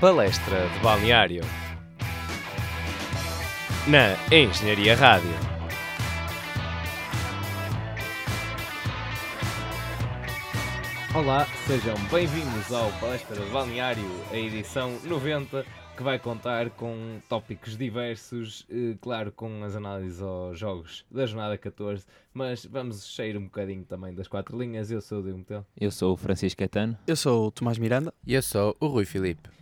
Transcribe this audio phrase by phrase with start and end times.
[0.00, 1.42] Palestra de balneário
[3.88, 5.28] na Engenharia Rádio.
[11.12, 15.66] Olá, sejam bem-vindos ao Palestra de Balneário, a edição 90,
[15.96, 21.58] que vai contar com tópicos diversos, eh, claro, com as análises aos jogos da jornada
[21.58, 24.92] 14, mas vamos sair um bocadinho também das quatro linhas.
[24.92, 25.66] Eu sou o Diego Metel.
[25.76, 26.96] Eu sou o Francisco Caetano.
[27.04, 28.14] Eu sou o Tomás Miranda.
[28.24, 29.57] E eu sou o Rui Filipe.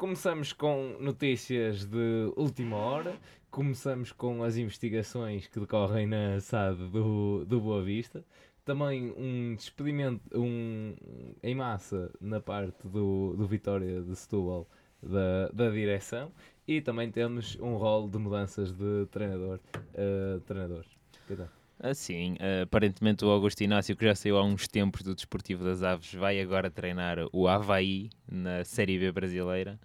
[0.00, 3.18] Começamos com notícias de última hora.
[3.50, 8.24] Começamos com as investigações que decorrem na SAD do, do Boa Vista.
[8.64, 10.96] Também um despedimento um,
[11.42, 14.66] em massa na parte do, do Vitória de Setúbal
[15.02, 16.32] da, da direção.
[16.66, 19.60] E também temos um rol de mudanças de treinador.
[19.92, 20.86] Uh, treinador.
[21.28, 21.59] Que tal?
[21.82, 26.12] Assim, aparentemente o Augusto Inácio, que já saiu há uns tempos do Desportivo das Aves,
[26.12, 29.80] vai agora treinar o Havaí na Série B brasileira.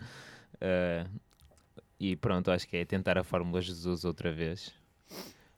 [0.56, 1.10] Uh,
[1.98, 4.74] e pronto, acho que é tentar a Fórmula Jesus outra vez.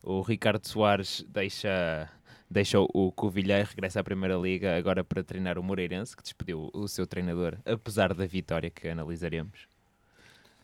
[0.03, 2.07] O Ricardo Soares deixa,
[2.47, 6.69] deixa o Covilhã e regressa à Primeira Liga agora para treinar o Moreirense, que despediu
[6.71, 9.67] o seu treinador, apesar da vitória que analisaremos.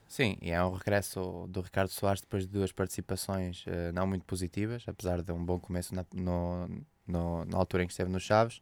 [0.07, 4.25] Sim, e é um regresso do Ricardo Soares depois de duas participações uh, não muito
[4.25, 6.67] positivas, apesar de um bom começo na, no,
[7.07, 8.61] no, na altura em que esteve nos Chaves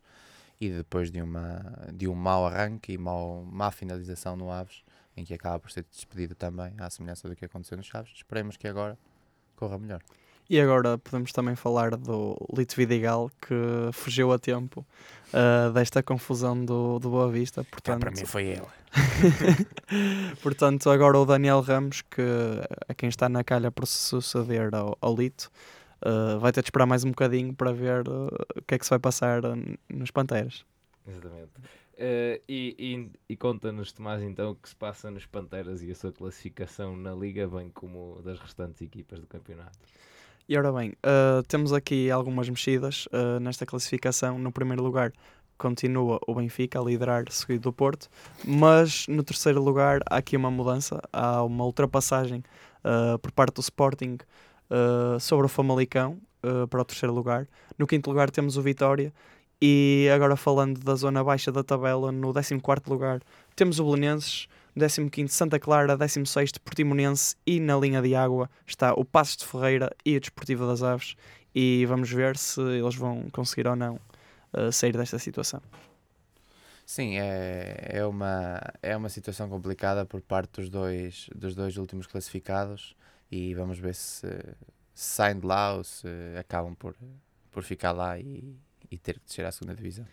[0.62, 4.84] e depois de, uma, de um mau arranque e mau, má finalização no Aves,
[5.18, 8.14] em que acaba por ser despedido também, à semelhança do que aconteceu nos Chaves.
[8.16, 8.98] Esperemos que agora
[9.56, 10.02] corra melhor.
[10.52, 13.56] E agora podemos também falar do Lito Vidigal, que
[13.94, 14.86] fugiu a tempo
[15.30, 17.64] uh, desta confusão do, do Boa Vista.
[17.64, 18.68] Portanto, para mim foi ele.
[20.44, 22.22] portanto, agora o Daniel Ramos, que
[22.86, 25.50] a quem está na calha por se suceder ao, ao Lito,
[26.02, 28.28] uh, vai ter de esperar mais um bocadinho para ver uh,
[28.58, 29.42] o que é que se vai passar
[29.88, 30.66] nos Panteras.
[31.08, 31.52] Exatamente.
[31.94, 35.96] Uh, e, e, e conta-nos, Tomás, então, o que se passa nos Panteras e a
[35.96, 39.80] sua classificação na Liga, bem como das restantes equipas do campeonato.
[40.48, 44.38] E ora bem, uh, temos aqui algumas mexidas uh, nesta classificação.
[44.40, 45.14] No primeiro lugar,
[45.58, 48.10] continua o Benfica a liderar, seguido do Porto,
[48.44, 52.44] mas no terceiro lugar há aqui uma mudança, há uma ultrapassagem
[52.84, 54.18] uh, por parte do Sporting
[55.20, 56.18] sobre o Famalicão
[56.70, 57.46] para o terceiro lugar.
[57.78, 59.14] No quinto lugar temos o Vitória.
[59.62, 62.56] E agora falando da zona baixa da tabela, no 14
[62.88, 63.22] lugar
[63.54, 69.04] temos o Belenenses 15 Santa Clara, 16 Portimonense e na linha de água está o
[69.04, 71.16] Passos de Ferreira e o Desportivo das Aves
[71.54, 74.00] e vamos ver se eles vão conseguir ou não
[74.54, 75.62] uh, sair desta situação.
[76.86, 82.08] Sim, é, é, uma, é uma situação complicada por parte dos dois, dos dois últimos
[82.08, 82.96] classificados
[83.32, 84.28] e vamos ver se,
[84.94, 86.08] se saem de lá ou se
[86.38, 86.96] acabam por,
[87.50, 88.56] por ficar lá e,
[88.90, 90.06] e ter que descer à segunda divisão.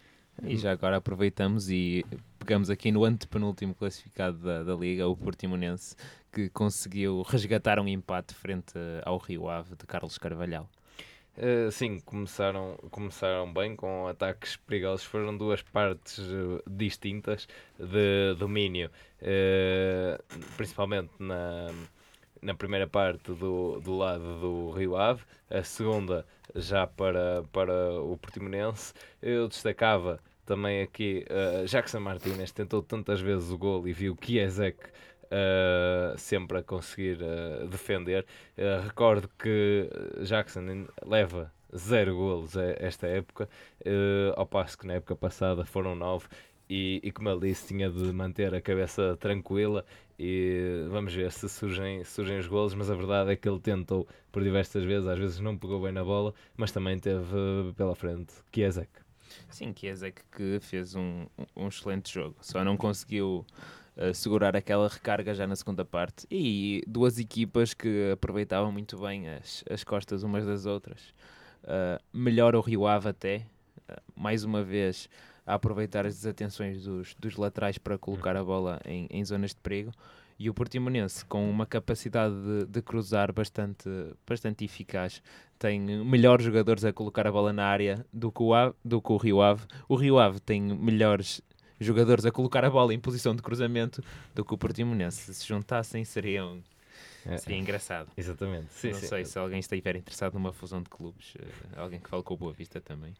[0.44, 2.04] E já agora aproveitamos e
[2.38, 5.96] pegamos aqui no antepenúltimo classificado da, da Liga, o Portimonense,
[6.32, 10.68] que conseguiu resgatar um empate frente ao Rio Ave de Carlos Carvalhal.
[11.36, 15.06] Uh, sim, começaram, começaram bem com ataques perigosos.
[15.06, 17.46] Foram duas partes uh, distintas
[17.78, 18.90] de domínio,
[19.22, 21.68] uh, principalmente na,
[22.42, 26.26] na primeira parte do, do lado do Rio Ave, a segunda
[26.56, 28.92] já para, para o Portimonense.
[29.22, 34.78] Eu destacava também aqui uh, Jackson Martinez tentou tantas vezes o gol e viu Kiesek
[35.24, 38.24] uh, sempre a conseguir uh, defender.
[38.82, 39.90] Recordo que
[40.22, 43.46] Jackson leva zero golos esta época,
[44.34, 46.26] ao passo que na época passada foram nove.
[46.70, 49.84] E, e, como ele disse, tinha de manter a cabeça tranquila
[50.18, 54.06] e vamos ver se surgem, surgem os golos, mas a verdade é que ele tentou
[54.30, 58.34] por diversas vezes, às vezes não pegou bem na bola, mas também teve pela frente
[58.50, 59.07] Kiesek.
[59.50, 63.44] Sim, Kiesek que fez um, um excelente jogo, só não conseguiu
[63.96, 66.26] uh, segurar aquela recarga já na segunda parte.
[66.30, 71.14] E duas equipas que aproveitavam muito bem as, as costas umas das outras.
[71.64, 73.46] Uh, melhor o Rio Ave até,
[73.88, 75.08] uh, mais uma vez
[75.46, 79.56] a aproveitar as desatenções dos, dos laterais para colocar a bola em, em zonas de
[79.56, 79.92] perigo
[80.38, 83.88] e o Portimonense com uma capacidade de, de, cruzar bastante,
[84.26, 85.20] bastante eficaz
[85.58, 89.12] tem melhores jogadores a colocar a bola na área do que o, Ave, do que
[89.12, 89.64] o Rio Ave.
[89.88, 91.42] O Rio Ave tem melhores
[91.80, 94.02] jogadores a colocar a bola em posição de cruzamento
[94.34, 95.22] do que o Portimonense.
[95.22, 96.62] Se se juntassem seriam
[97.36, 98.10] Seria engraçado.
[98.16, 98.72] Exatamente.
[98.72, 99.06] Sim, não sim.
[99.06, 101.34] sei se alguém estiver interessado numa fusão de clubes.
[101.38, 103.14] eh, alguém que fale com o Boa Vista também.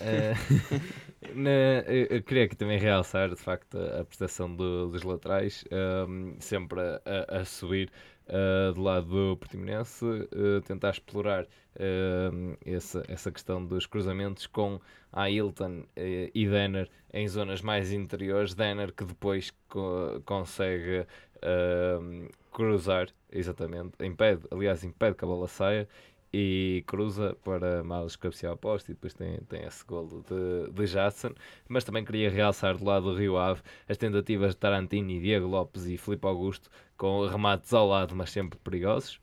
[0.00, 0.34] Eh,
[1.34, 1.50] na-
[1.86, 6.80] eu, eu queria aqui também realçar, de facto, a, prestação do- dos laterais, ehm, sempre
[6.80, 7.00] a,
[7.40, 7.90] a- subir
[8.26, 11.46] eh, do lado do Portimonense, eh, tentar explorar
[11.78, 14.80] ehm, essa, essa questão dos cruzamentos com
[15.12, 18.54] Ailton e Denner em zonas mais interiores.
[18.54, 21.06] Denner que depois co- consegue
[21.42, 25.88] ehm, cruzar, exatamente, impede, aliás, impede que a bola saia
[26.32, 30.86] e cruza para Miles cabecear a poste e depois tem, tem esse golo de, de
[30.86, 31.34] Jadson.
[31.68, 35.86] Mas também queria realçar do lado do Rio Ave as tentativas de Tarantini, Diego Lopes
[35.86, 39.20] e Filipe Augusto com remates ao lado, mas sempre perigosos.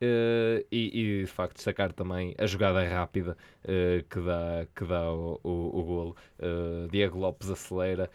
[0.00, 5.12] Eh, e, e, de facto destacar também a jogada rápida eh, que dá, que dá
[5.12, 6.16] o, o, o golo.
[6.38, 8.10] Eh, Diego Lopes acelera,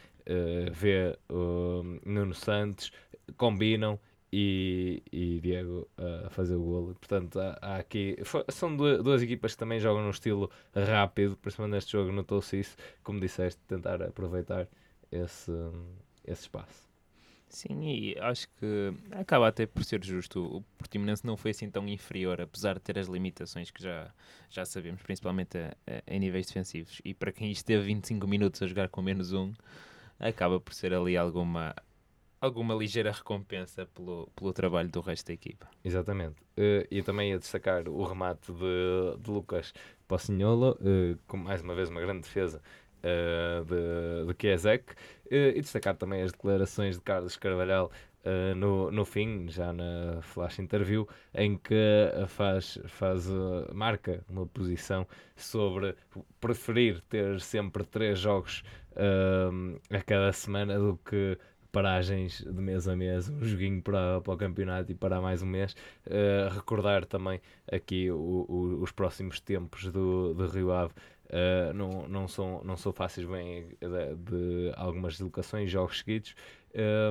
[0.74, 1.16] vê
[2.04, 2.92] Nuno Santos,
[3.38, 4.00] combinam
[4.38, 6.96] e, e Diego uh, a fazer o golo.
[6.96, 8.18] Portanto, há, há aqui
[8.50, 12.76] são duas, duas equipas que também jogam num estilo rápido, principalmente neste jogo notou-se isso,
[13.04, 14.68] como disseste, tentar aproveitar
[15.12, 15.52] esse,
[16.26, 16.90] esse espaço.
[17.48, 20.44] Sim, e acho que acaba até por ser justo.
[20.58, 24.12] O Portimonense não foi assim tão inferior, apesar de ter as limitações que já,
[24.50, 27.02] já sabemos, principalmente a, a- em níveis defensivos.
[27.06, 29.54] E para quem esteve 25 minutos a jogar com menos um,
[30.20, 31.76] acaba por ser ali alguma,
[32.46, 35.68] alguma ligeira recompensa pelo, pelo trabalho do resto da equipa.
[35.84, 36.36] Exatamente.
[36.56, 39.74] Eh, e também a destacar o remate de, de Lucas
[40.08, 42.62] Pocinholo, eh, com mais uma vez uma grande defesa
[43.04, 44.94] eh, de, de Chiesek.
[45.30, 47.92] Eh, e destacar também as declarações de Carlos Carvalhal
[48.26, 51.76] eh, no, no fim, já na flash interview, em que
[52.28, 55.96] faz, faz eh, marca uma posição sobre
[56.40, 58.64] preferir ter sempre três jogos
[58.96, 61.38] eh, a cada semana do que
[61.76, 65.46] paragens de mês a mês, um joguinho para, para o campeonato e para mais um
[65.46, 65.76] mês.
[66.08, 67.42] Uh, recordar também
[67.72, 70.94] aqui o- o- os próximos tempos do, do Rio Ave.
[71.30, 76.36] uh, não, não, são, não são fáceis bem de, de algumas deslocações, jogos seguidos,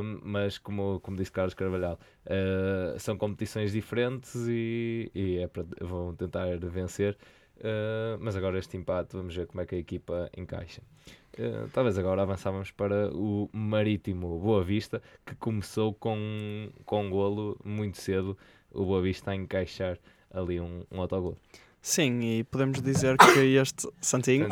[0.03, 5.51] um, mas como, como disse Carlos Carvalhal, uh, são competições diferentes e, e é
[5.85, 7.17] vão tentar vencer.
[7.59, 10.83] Uh, mas agora este empate, vamos ver como é que a equipa encaixa.
[11.39, 17.59] Uh, talvez agora avançávamos para o Marítimo Boa Vista, que começou com, com um golo
[17.65, 18.37] muito cedo.
[18.73, 19.99] O Boa Vista a encaixar
[20.33, 21.39] ali um, um autogolo.
[21.81, 24.49] Sim, e podemos dizer que este Santinho,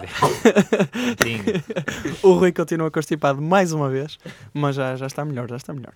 [1.22, 1.40] Sim,
[2.22, 4.18] o Rui continua constipado mais uma vez,
[4.52, 5.94] mas já, já está melhor, já está melhor.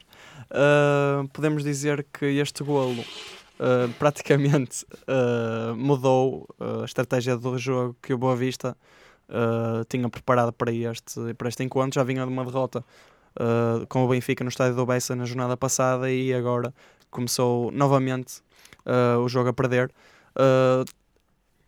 [0.50, 3.04] Ah, podemos dizer que este golo
[3.58, 8.76] ah, praticamente ah, mudou ah, a estratégia do jogo que o Boa Vista
[9.88, 11.96] tinha preparado para este, para este encontro.
[11.96, 12.84] Já vinha de uma derrota
[13.88, 16.72] com o Benfica no estádio do Bessa na jornada passada e agora
[17.10, 18.40] começou novamente
[19.20, 19.90] o jogo a perder.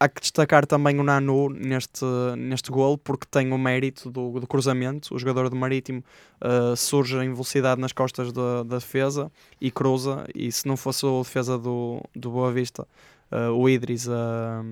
[0.00, 2.04] Há que destacar também o Nanu neste,
[2.36, 5.12] neste gol, porque tem o mérito do, do cruzamento.
[5.12, 6.04] O jogador do Marítimo
[6.40, 9.30] uh, surge em velocidade nas costas da, da defesa
[9.60, 10.24] e cruza.
[10.32, 12.86] E se não fosse a defesa do, do Boa Vista,
[13.32, 14.64] uh, o Idris a,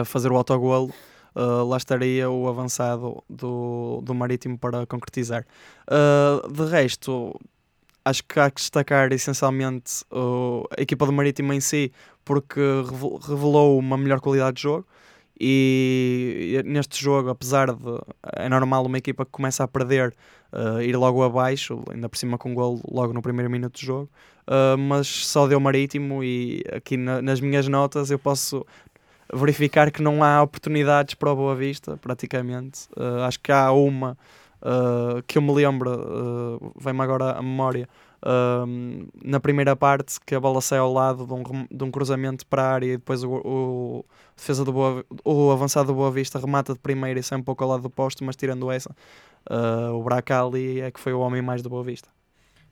[0.00, 0.90] a fazer o autogolo,
[1.36, 5.46] uh, lá estaria o avançado do, do Marítimo para concretizar.
[5.86, 7.38] Uh, de resto,
[8.04, 10.04] acho que há que destacar essencialmente
[10.76, 11.92] a equipa do Marítimo em si,
[12.24, 14.86] porque revel- revelou uma melhor qualidade de jogo.
[15.44, 17.98] E neste jogo, apesar de
[18.36, 20.14] é normal uma equipa que começa a perder
[20.52, 23.86] uh, ir logo abaixo, ainda por cima com um gol logo no primeiro minuto de
[23.86, 24.08] jogo,
[24.46, 26.22] uh, mas só deu Marítimo.
[26.22, 28.64] E aqui na- nas minhas notas eu posso
[29.34, 32.86] verificar que não há oportunidades para o Boa Vista, praticamente.
[32.96, 34.16] Uh, acho que há uma
[34.62, 37.88] uh, que eu me lembro, uh, vem-me agora à memória,
[38.24, 42.46] um, na primeira parte, que a bola sai ao lado de um, de um cruzamento
[42.46, 44.04] para a área e depois o, o
[44.36, 47.64] defesa do Boa, o avançado do Boa Vista remata de primeira e sai um pouco
[47.64, 48.94] ao lado do posto, mas tirando essa,
[49.50, 52.08] uh, o Bracali é que foi o homem mais do Boa Vista.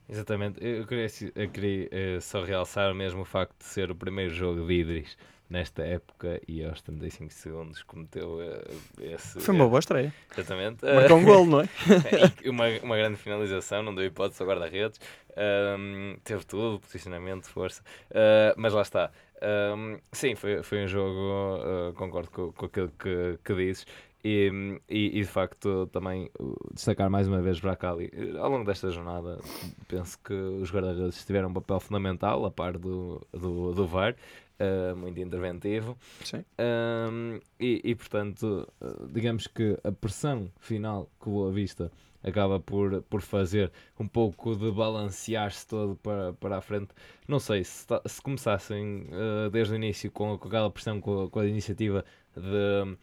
[0.08, 0.58] Exatamente.
[0.60, 1.06] Eu queria,
[1.36, 5.16] eu queria eh, só realçar mesmo o facto de ser o primeiro jogo de Idris
[5.50, 9.40] nesta época e aos 35 segundos cometeu eh, esse.
[9.40, 10.14] Foi uma boa estreia.
[10.32, 10.84] Exatamente.
[10.84, 11.68] Marcou um gol, não é?
[12.48, 15.00] Uma, uma grande finalização, não deu hipótese ao guarda-redes.
[15.36, 17.82] Ahm, teve tudo, posicionamento, força.
[18.14, 19.10] Ah, mas lá está.
[19.42, 23.86] Ahm, sim, foi, foi um jogo, ah, concordo com, com aquilo que, que dizes.
[24.22, 28.90] E, e, e, de facto também uh, destacar mais uma vez Bracali ao longo desta
[28.90, 29.38] jornada
[29.88, 34.14] penso que os guarda-redes tiveram um papel fundamental a par do, do, do VAR
[34.60, 36.44] uh, muito interventivo Sim.
[36.58, 41.90] um, e, e, portanto, uh, digamos que a pressão final que o Boa Vista
[42.22, 46.88] acaba por, por fazer um pouco de balancear-se todo para, para a frente.
[47.26, 51.30] Não sei, se, se começassem uh, desde o início com, com aquela pressão, com, a-
[51.30, 52.04] com a iniciativa
[52.36, 52.96] de,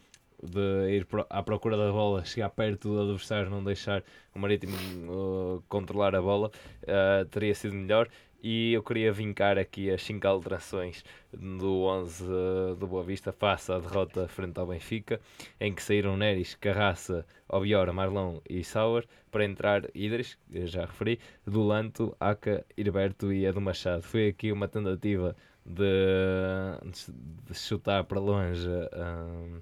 [0.52, 4.04] de ir à procura da bola, chegar perto do adversário, não deixar
[4.36, 4.76] o Marítimo
[5.12, 6.52] uh, controlar a bola,
[6.84, 8.08] uh, teria sido melhor.
[8.50, 13.70] E eu queria vincar aqui as 5 alterações do 11 uh, do Boa Vista face
[13.74, 15.20] à derrota frente ao Benfica,
[15.60, 22.16] em que saíram Neres, Carraça, Obiora, Marlão e Sauer, para entrar Idris, já referi, Dulanto,
[22.22, 24.02] Aca, Herberto e Edu Machado.
[24.04, 25.36] Foi aqui uma tentativa
[25.66, 25.84] de,
[27.50, 29.62] de chutar para longe uh,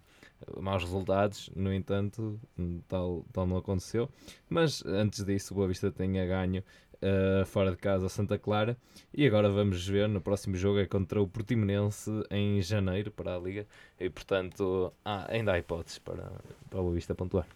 [0.62, 2.40] maus resultados, no entanto,
[2.88, 4.10] tal, tal não aconteceu.
[4.50, 6.64] Mas antes disso, o Boa Vista tinha ganho
[7.06, 8.76] uh, fora de casa a Santa Clara.
[9.14, 13.40] E agora vamos ver no próximo jogo é contra o Portimonense em janeiro para a
[13.40, 13.66] Liga.
[14.00, 16.32] E portanto, ah, ainda há hipóteses para,
[16.70, 17.48] para o Boa Vista pontuar.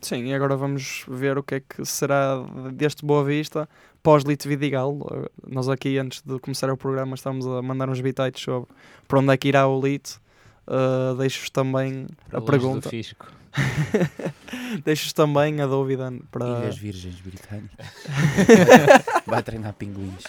[0.00, 3.68] Sim, e agora vamos ver o que é que será deste Boa Vista
[4.02, 4.98] pós-Lito Vidigal.
[5.46, 8.68] Nós aqui, antes de começar o programa, estamos a mandar uns bitites sobre
[9.06, 10.20] para onde é que irá o Lito.
[10.66, 12.88] Uh, Deixo-vos também Para a longe do pergunta.
[12.90, 13.26] fisco.
[14.84, 16.46] Deixo-vos também a dúvida para.
[16.60, 17.86] Ilhas Virgens Britânicas.
[19.26, 20.24] Vai treinar pinguins.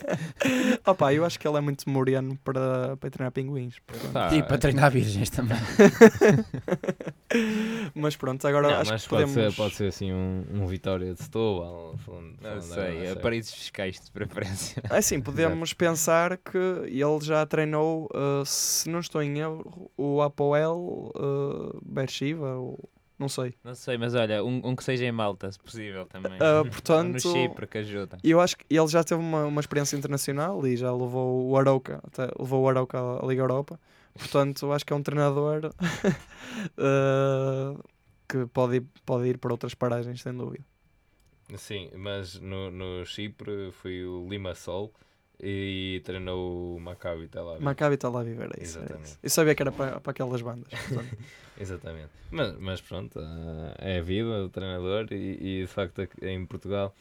[0.86, 3.76] Opa, eu acho que ele é muito moreno para, para treinar pinguins.
[4.32, 5.58] E para treinar virgens também.
[7.94, 9.54] Mas pronto, agora Não, acho mas que pode, podemos.
[9.54, 11.96] ser, pode ser assim um, um Vitória de Setúbal.
[11.98, 14.82] Falando, Não sei, é paraísos fiscais de preferência.
[14.88, 20.22] É assim, podemos pensar que ele já treinou, uh, se não estou em erro, o
[20.22, 21.80] Apoel uh,
[22.34, 23.54] Bershiva, ou não sei.
[23.62, 26.32] Não sei, mas olha, um, um que seja em Malta, se possível também.
[26.32, 28.18] Uh, Ou no portanto, Chipre, que ajuda.
[28.24, 32.00] eu acho que ele já teve uma, uma experiência internacional e já levou o Arauca,
[32.04, 33.78] até levou o Arauca à Liga Europa.
[34.14, 35.72] Portanto, acho que é um treinador
[36.78, 37.84] uh,
[38.28, 40.64] que pode ir, pode ir para outras paragens, sem dúvida.
[41.56, 44.92] Sim, mas no, no Chipre foi o Limassol
[45.40, 47.62] e treinou o Maccabi Tel Aviv.
[47.62, 48.78] Maccabi está lá a viver, é isso.
[48.78, 49.06] é Exatamente.
[49.06, 49.18] isso.
[49.22, 50.72] Eu sabia que era para, para aquelas bandas.
[51.58, 52.10] Exatamente.
[52.30, 56.94] Mas, mas pronto, ah, é a vida do treinador e, e de facto em Portugal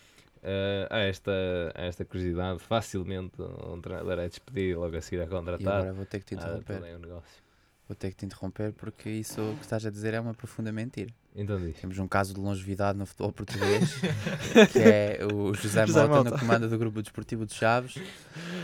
[0.44, 1.32] ah, há, esta,
[1.76, 2.60] há esta curiosidade.
[2.60, 5.70] Facilmente um treinador é despedido logo a seguir a E contratado.
[5.70, 6.84] agora vou ter que te Ah, interromper.
[6.88, 7.44] é um negócio.
[7.86, 11.12] Vou ter que te interromper porque isso que estás a dizer é uma profunda mentira.
[11.36, 11.76] Então diz.
[11.82, 13.96] Temos um caso de longevidade no futebol português,
[14.72, 16.40] que é o José, José Mota, no Mota.
[16.40, 17.96] comando do grupo desportivo de Chaves,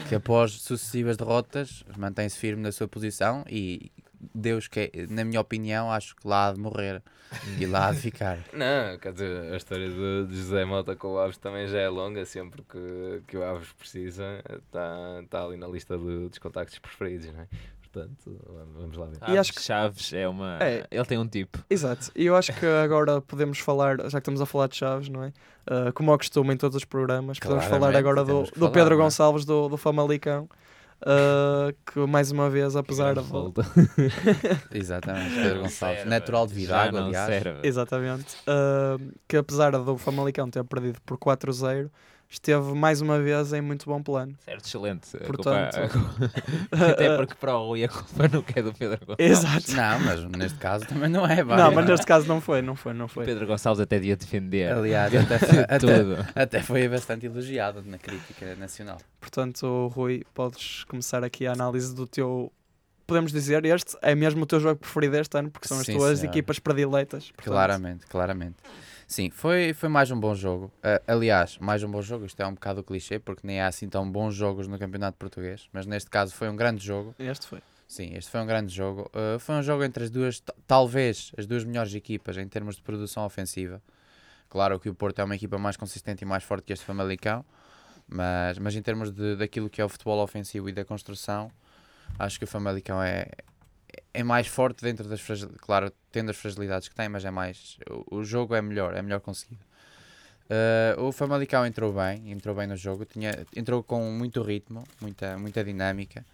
[0.08, 3.92] que após sucessivas derrotas mantém-se firme na sua posição e
[4.36, 7.02] Deus que na minha opinião, acho que lá há de morrer
[7.58, 8.38] e lá há de ficar.
[8.54, 11.88] Não, quer dizer, a história de, de José Mota com o Aves também já é
[11.90, 16.78] longa, sempre que, que o Aves precisa, está tá ali na lista de- dos contactos
[16.80, 17.48] preferidos, não é?
[17.92, 18.40] Portanto,
[18.78, 19.18] vamos lá ver.
[19.34, 20.60] E acho que- Chaves é uma.
[20.62, 20.86] É.
[20.92, 21.58] Ele tem um tipo.
[21.68, 22.12] Exato.
[22.16, 25.24] E eu acho que agora podemos falar, já que estamos a falar de Chaves, não
[25.24, 25.30] é?
[25.68, 28.72] Uh, como ao costume em todos os programas, podemos falar Claramente, agora do, do falar,
[28.72, 29.04] Pedro não é?
[29.06, 30.48] Gonçalves do, do Famalicão.
[31.02, 33.22] Uh, que mais uma vez, apesar de.
[33.22, 33.66] volta.
[34.72, 36.10] Exatamente, Pedro Gonçalves, serve.
[36.10, 37.26] natural de Vidago, aliás.
[37.44, 37.68] serve.
[37.68, 38.36] Exatamente.
[38.48, 41.90] Uh, que apesar do Famalicão ter perdido por 4-0,
[42.30, 44.36] esteve mais uma vez em muito bom plano.
[44.46, 45.18] Certo, excelente.
[45.18, 46.32] A Portanto- culpa- a culpa-
[46.92, 49.20] Até porque para o Rui a culpa não é do Pedro Gonçalves.
[49.20, 49.72] Exato.
[49.74, 51.44] Não, mas neste caso também não é.
[51.44, 51.58] vai.
[51.58, 53.26] Não, mas neste caso não foi, não foi, não O foi.
[53.26, 54.72] Pedro Gonçalves até devia defender.
[54.72, 55.36] Aliás, até,
[55.76, 58.98] até, até foi bastante elogiado na crítica nacional.
[59.20, 62.52] Portanto, Rui, podes começar aqui a análise do teu.
[63.08, 65.98] Podemos dizer, este é mesmo o teu jogo preferido este ano, porque são as Sim,
[65.98, 66.32] tuas senhor.
[66.32, 67.32] equipas prediletas.
[67.32, 68.56] portanto, Claramente, claramente.
[69.10, 70.72] Sim, foi, foi mais um bom jogo.
[70.84, 73.90] Ah, aliás, mais um bom jogo, isto é um bocado clichê, porque nem há assim
[73.90, 77.16] tão bons jogos no Campeonato Português, mas neste caso foi um grande jogo.
[77.18, 77.60] Este foi.
[77.88, 79.10] Sim, este foi um grande jogo.
[79.12, 82.76] Ah, foi um jogo entre as duas, ta- talvez as duas melhores equipas em termos
[82.76, 83.82] de produção ofensiva.
[84.48, 87.44] Claro que o Porto é uma equipa mais consistente e mais forte que este Famalicão,
[88.08, 91.52] mas, mas em termos de, daquilo que é o futebol ofensivo e da construção,
[92.20, 93.26] acho que o Famalicão é,
[94.14, 97.78] é mais forte dentro das fragilidades, claro, tendo as fragilidades que tem, mas é mais,
[97.90, 99.62] o, o jogo é melhor, é melhor conseguido.
[100.50, 105.38] Uh, o Famalicão entrou bem, entrou bem no jogo, tinha, entrou com muito ritmo, muita,
[105.38, 106.26] muita dinâmica,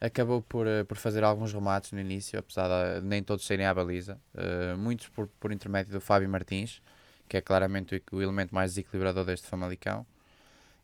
[0.00, 3.74] acabou por, uh, por fazer alguns remates no início, apesar de nem todos serem à
[3.74, 6.80] baliza, uh, muitos por, por intermédio do Fábio Martins,
[7.28, 10.06] que é claramente o, o elemento mais desequilibrador deste Famalicão,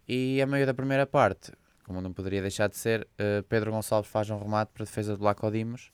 [0.08, 1.52] e a meio da primeira parte,
[1.84, 5.16] como não poderia deixar de ser, uh, Pedro Gonçalves faz um remate para a defesa
[5.16, 5.92] do Lacodimos,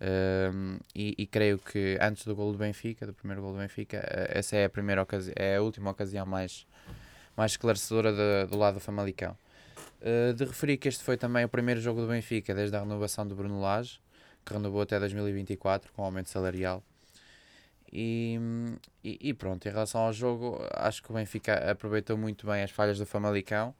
[0.00, 3.98] um, e, e creio que antes do gol do Benfica, do primeiro gol do Benfica,
[3.98, 6.66] eh, essa é a primeira ocasi é a última ocasião mais,
[7.36, 9.36] mais esclarecedora de- do lado do Famalicão.
[10.00, 13.26] Uh, de referir que este foi também o primeiro jogo do Benfica desde a renovação
[13.26, 13.98] do Bruno Lage,
[14.44, 16.82] que renovou até 2024 com aumento salarial.
[17.90, 18.38] E,
[19.02, 22.70] e, e pronto, em relação ao jogo, acho que o Benfica aproveitou muito bem as
[22.70, 23.74] falhas do Famalicão.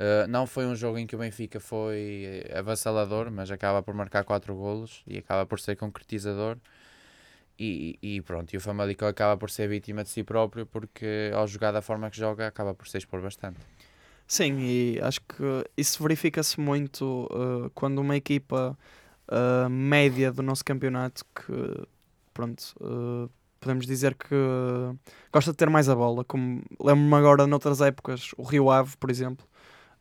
[0.00, 4.24] Uh, não foi um jogo em que o Benfica foi avassalador, mas acaba por marcar
[4.24, 6.56] 4 golos e acaba por ser concretizador.
[7.58, 11.46] E, e pronto, e o Famalicão acaba por ser vítima de si próprio porque ao
[11.46, 13.58] jogar da forma que joga acaba por se expor bastante.
[14.26, 15.44] Sim, e acho que
[15.76, 18.78] isso verifica-se muito uh, quando uma equipa
[19.28, 21.86] uh, média do nosso campeonato que
[22.32, 22.74] pronto
[23.60, 24.34] podemos dizer que
[25.30, 29.10] gosta de ter mais a bola, como lembro-me agora noutras épocas, o Rio Ave, por
[29.10, 29.46] exemplo,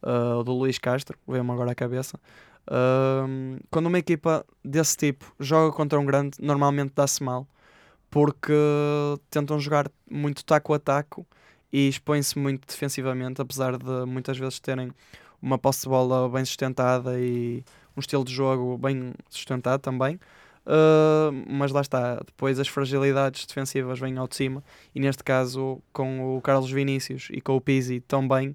[0.03, 2.19] uh, do Luís Castro, veio-me agora à cabeça.
[2.67, 7.47] Uh, quando uma equipa desse tipo joga contra um grande, normalmente dá-se mal,
[8.09, 8.53] porque
[9.29, 11.25] tentam jogar muito taco a taco
[11.71, 14.91] e expõem-se muito defensivamente, apesar de muitas vezes terem
[15.41, 17.63] uma posse de bola bem sustentada e
[17.95, 20.19] um estilo de jogo bem sustentado também.
[20.65, 24.63] Uh, mas lá está, depois as fragilidades defensivas vêm ao de cima
[24.93, 28.53] e neste caso com o Carlos Vinícius e com o Pizzi também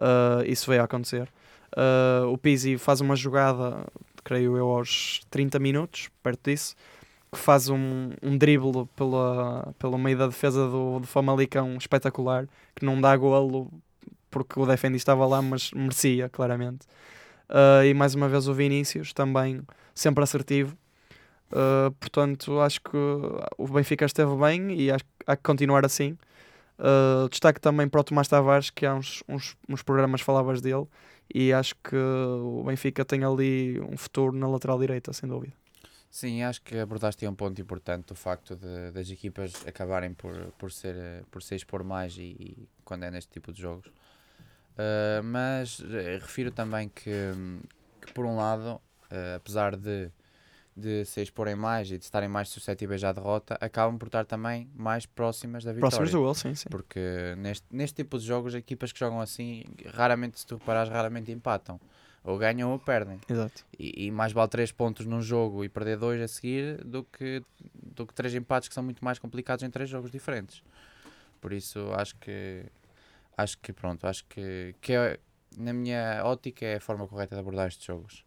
[0.00, 1.28] uh, isso veio a acontecer.
[1.72, 3.84] Uh, o Pizzi faz uma jogada,
[4.24, 6.74] creio eu, aos 30 minutos, perto disso,
[7.32, 12.84] que faz um, um drible pela, pelo meio da defesa do, do Famalicão espetacular, que
[12.84, 13.70] não dá golo
[14.30, 16.86] porque o defendi estava lá, mas merecia, claramente.
[17.48, 19.62] Uh, e mais uma vez o Vinícius, também
[19.94, 20.76] sempre assertivo.
[21.50, 22.96] Uh, portanto, acho que
[23.56, 26.18] o Benfica esteve bem e acho há que continuar assim.
[26.78, 30.86] Uh, destaque também para o Tomás Tavares, que há uns, uns, uns programas falavas dele,
[31.34, 35.54] e acho que o Benfica tem ali um futuro na lateral direita, sem dúvida.
[36.10, 40.72] Sim, acho que abordaste um ponto importante, o facto de, das equipas acabarem por, por,
[40.72, 43.86] ser, por se expor mais e, e quando é neste tipo de jogos.
[43.86, 47.32] Uh, mas uh, refiro também que,
[48.00, 48.80] que por um lado,
[49.10, 50.10] uh, apesar de
[50.76, 54.70] de se exporem mais e de estarem mais suscetíveis à derrota, acabam por estar também
[54.74, 55.88] mais próximas da vitória.
[55.88, 56.68] Próximas do gol, sim, sim.
[56.68, 61.32] Porque neste, neste tipo de jogos, equipas que jogam assim, raramente, se tu reparares, raramente
[61.32, 61.80] empatam.
[62.22, 63.20] Ou ganham ou perdem.
[63.28, 63.64] Exato.
[63.78, 67.42] E, e mais vale 3 pontos num jogo e perder 2 a seguir do que,
[67.74, 70.62] do que 3 empates que são muito mais complicados em 3 jogos diferentes.
[71.40, 72.66] Por isso acho que
[73.36, 75.20] acho que pronto, acho que, que é,
[75.56, 78.25] na minha ótica é a forma correta de abordar estes jogos.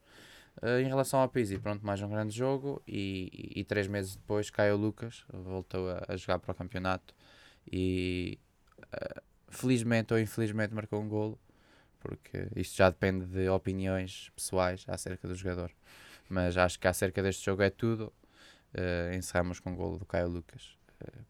[0.61, 4.17] Uh, em relação ao Pizzi, pronto, mais um grande jogo e, e, e, três meses
[4.17, 7.15] depois caiu o Lucas, voltou a, a jogar para o campeonato
[7.71, 8.37] e
[8.83, 11.39] uh, felizmente ou infelizmente marcou um golo,
[11.99, 15.71] porque isto já depende de opiniões pessoais acerca do jogador.
[16.27, 18.12] Mas acho que acerca deste jogo é tudo.
[18.73, 20.77] Uh, encerramos com o golo do Caio Lucas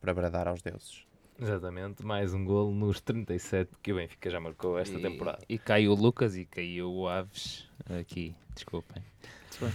[0.02, 1.09] para bradar aos deuses.
[1.42, 5.40] Exatamente, mais um golo nos 37 que o Benfica já marcou esta e, temporada.
[5.48, 9.02] E caiu o Lucas e caiu o Aves aqui, desculpem.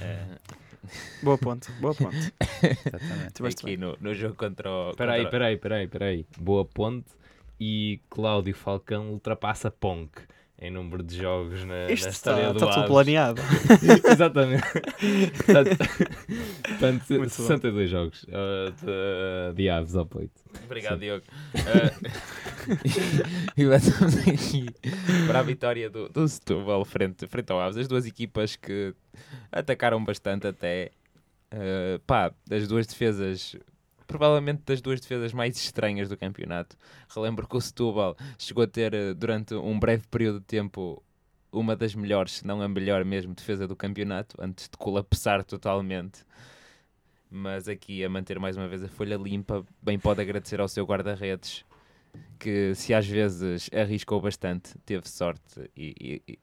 [0.03, 0.38] É...
[1.22, 2.35] Boa ponte, boa ponte.
[2.87, 3.42] Exatamente.
[3.42, 4.94] Aqui no, no jogo contra o.
[4.94, 5.31] Peraí, contra...
[5.31, 6.27] peraí, peraí, peraí.
[6.38, 7.11] Boa ponte
[7.59, 10.11] e Cláudio Falcão ultrapassa Ponk
[10.59, 12.75] em número de jogos na, Isto na história está, do está Aves.
[12.77, 13.43] tudo planeado.
[14.11, 14.64] Exatamente.
[16.69, 20.40] Portanto, 62 jogos uh, de, de Aves ao peito.
[20.64, 21.25] Obrigado, Diogo.
[21.55, 21.95] Uh,
[23.61, 24.67] e passamos aqui
[25.27, 27.77] para a vitória do, do Setúbal frente, frente ao Aves.
[27.77, 28.95] As duas equipas que
[29.51, 30.93] atacaram bastante até.
[31.53, 33.57] Uh, pá, das duas defesas
[34.14, 36.77] provavelmente das duas defesas mais estranhas do campeonato.
[37.12, 41.03] Relembro que o Setúbal chegou a ter, eh, durante um breve período de tempo,
[41.50, 46.24] uma das melhores, se não a melhor mesmo, defesa do campeonato, antes de colapsar totalmente.
[47.29, 50.85] Mas aqui a manter mais uma vez a folha limpa, bem pode agradecer ao seu
[50.85, 51.64] guarda-redes,
[52.38, 56.38] que se às vezes arriscou bastante, teve sorte e, e,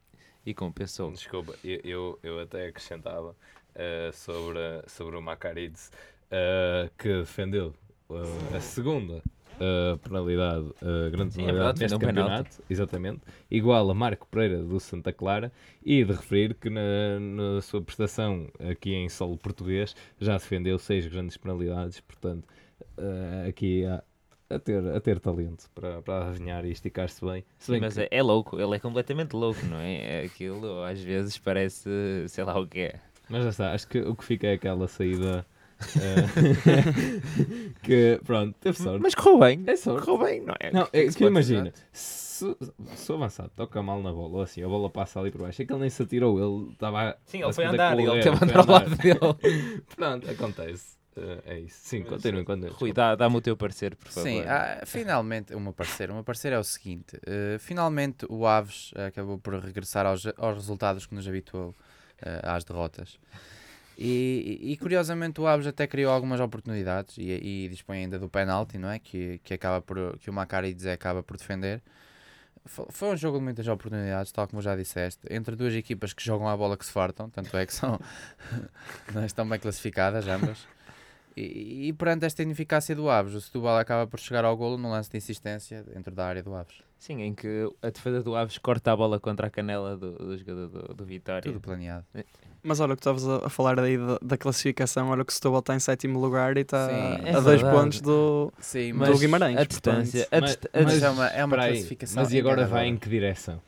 [0.46, 1.10] e compensou.
[1.10, 5.90] Desculpa, eu, eu, eu até acrescentava uh, sobre, sobre o Macarides
[6.32, 7.74] uh, que defendeu
[8.10, 9.22] uh, a segunda
[9.58, 14.64] uh, penalidade, uh, grande Sim, é penalidade verdade, neste campeonato, exatamente, igual a Marco Pereira
[14.64, 15.52] do Santa Clara,
[15.84, 21.06] e de referir que na, na sua prestação aqui em solo português já defendeu seis
[21.08, 22.46] grandes penalidades, portanto,
[22.98, 24.04] uh, aqui há,
[24.50, 27.46] a ter, a ter talento para, para adivinhar e esticar-se bem.
[27.70, 30.24] Bem Mas que- é, é louco, ele é completamente louco, não é?
[30.24, 31.90] É Aquilo às vezes parece,
[32.28, 33.00] sei lá o que é.
[33.30, 35.46] Mas já está, acho que o que fica é aquela saída
[37.84, 39.02] que pronto, teve sorte.
[39.02, 40.06] Mas correu bem, É sorte.
[40.06, 40.72] correu bem, não é?
[40.72, 42.56] Não, que é se que pode imagina, se,
[42.96, 45.62] se o avançado toca mal na bola, ou assim, a bola passa ali por baixo,
[45.62, 48.08] é que ele nem se atirou, ele estava Sim, a ele foi andar e ele
[48.10, 49.82] correr, teve a foi andar ao lado dele.
[49.96, 51.00] Pronto, acontece.
[51.18, 51.78] Eh, é isso.
[51.82, 52.74] Sim, continuem, continuem.
[52.74, 54.30] Rui, dá- dá-me o teu parecer, por favor.
[54.30, 58.48] Sim, ah, finalmente, o meu parecer, o meu parecer é o seguinte: eh, finalmente o
[58.48, 61.76] Aves acabou por regressar aos, aos resultados que nos habituou
[62.22, 63.20] eh, às derrotas.
[64.04, 68.78] E, e- curiosamente o Aves até criou algumas oportunidades e, e dispõe ainda do penalti,
[68.80, 68.98] não é?
[68.98, 71.82] Que, que, acaba por, que o Macari acaba por defender.
[72.66, 76.24] Fo- Foi um jogo de muitas oportunidades, tal como já disseste, entre duas equipas que
[76.24, 78.00] jogam a bola que se fartam, tanto é que são
[79.14, 80.66] não estão bem classificadas ambas.
[81.38, 84.90] E, e perante esta ineficácia do Aves, o Setúbal acaba por chegar ao golo num
[84.90, 86.76] lance de insistência dentro da área do Aves.
[87.02, 90.38] Sim, em que a defesa do Aves corta a bola contra a canela do, do
[90.38, 91.42] jogador do, do Vitória.
[91.42, 92.06] Tudo planeado.
[92.62, 95.62] Mas olha o que estavas a, falar aí da, da classificação, olha que o Setúbal
[95.62, 97.76] está em sétimo lugar e está Sim, a é dois verdade.
[97.76, 99.58] pontos do, Sim, do Guimarães.
[99.58, 100.04] A portanto.
[100.04, 100.28] distância.
[100.32, 102.22] A Mas- dist- a mas dis- é uma, é uma classificação.
[102.24, 103.60] Mas e agora vai em que direção?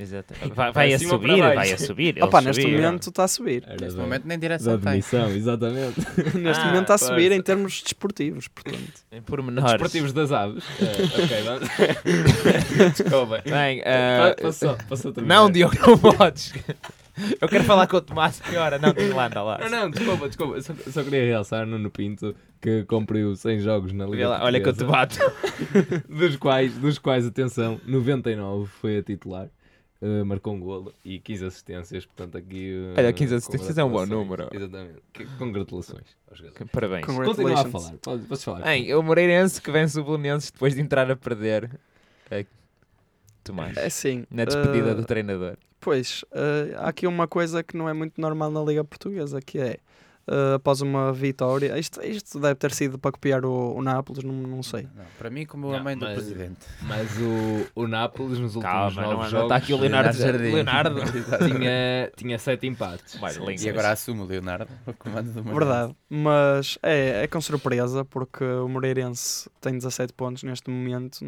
[0.00, 0.32] Exato.
[0.54, 2.22] Vai, vai a subir, vai a subir.
[2.22, 2.82] Opa, neste subiram.
[2.84, 3.64] momento está a subir.
[3.66, 4.88] Era Neste da- momento nem direção tem.
[4.90, 5.98] admissão, exatamente.
[6.38, 8.78] Neste Ah, momento está a subir em termos desportivos, portanto.
[9.10, 9.72] Em pormenores.
[9.72, 10.62] Desportivos das aves.
[10.80, 11.68] É, ok, vamos.
[12.96, 13.42] Desculpa.
[13.44, 15.28] Bem, ah, Passou, passou também.
[15.28, 16.52] não, Diogo, não podes.
[17.40, 18.78] Eu quero falar com o Tomás, senhora.
[18.78, 19.58] Não, tem lá, anda lá.
[19.58, 20.54] Não, não, desculpa, desculpa.
[20.56, 24.44] Eu Só, só queria realçar Nuno Pinto que cumpriu 100 jogos na Liga Olha, lá,
[24.44, 25.18] olha que eu te bato.
[26.08, 29.48] dos quais, dos quais, atenção, 99 foi a titular.
[30.02, 32.72] Uh, marcou um golo e 15 assistências, portanto aqui...
[32.94, 34.28] uh, Olha, 15 assistências é um bom congratulações.
[34.28, 34.48] número.
[34.52, 35.02] Exatamente.
[35.12, 36.70] Que- Congratulações aos jogadores.
[36.72, 37.06] Parabéns.
[37.06, 38.62] Continua a falar, podes, podes falar.
[38.62, 41.70] Bem, o Moreirense que vence o Belenenses depois de entrar a perder.
[42.30, 42.44] É,
[43.44, 43.76] Tomás.
[43.76, 44.24] É assim.
[44.30, 45.56] Na despedida eh, do treinador.
[45.80, 49.58] Pois, eh, há aqui uma coisa que não é muito normal na Liga Portuguesa, que
[49.58, 49.78] é,
[50.28, 54.32] eh, após uma vitória, isto, isto deve ter sido para copiar o, o Nápoles, não,
[54.34, 54.82] não sei.
[54.94, 56.66] Não, para mim, como Não, a mãe do mas- presidente.
[56.82, 58.62] Mas o, o Nápoles nos últimos
[58.94, 61.00] Calma, não, nove não está jogos aqui o Leonardo Leonardo Leonardo.
[61.00, 61.54] Jardim.
[61.54, 63.16] tinha, tinha 7 empates.
[63.18, 63.34] Vai.
[63.58, 65.58] E agora assume o Leonardo o comando do Moreirense.
[65.58, 71.24] Verdade, mas é, é com surpresa, porque o Moreirense tem 17 pontos neste momento,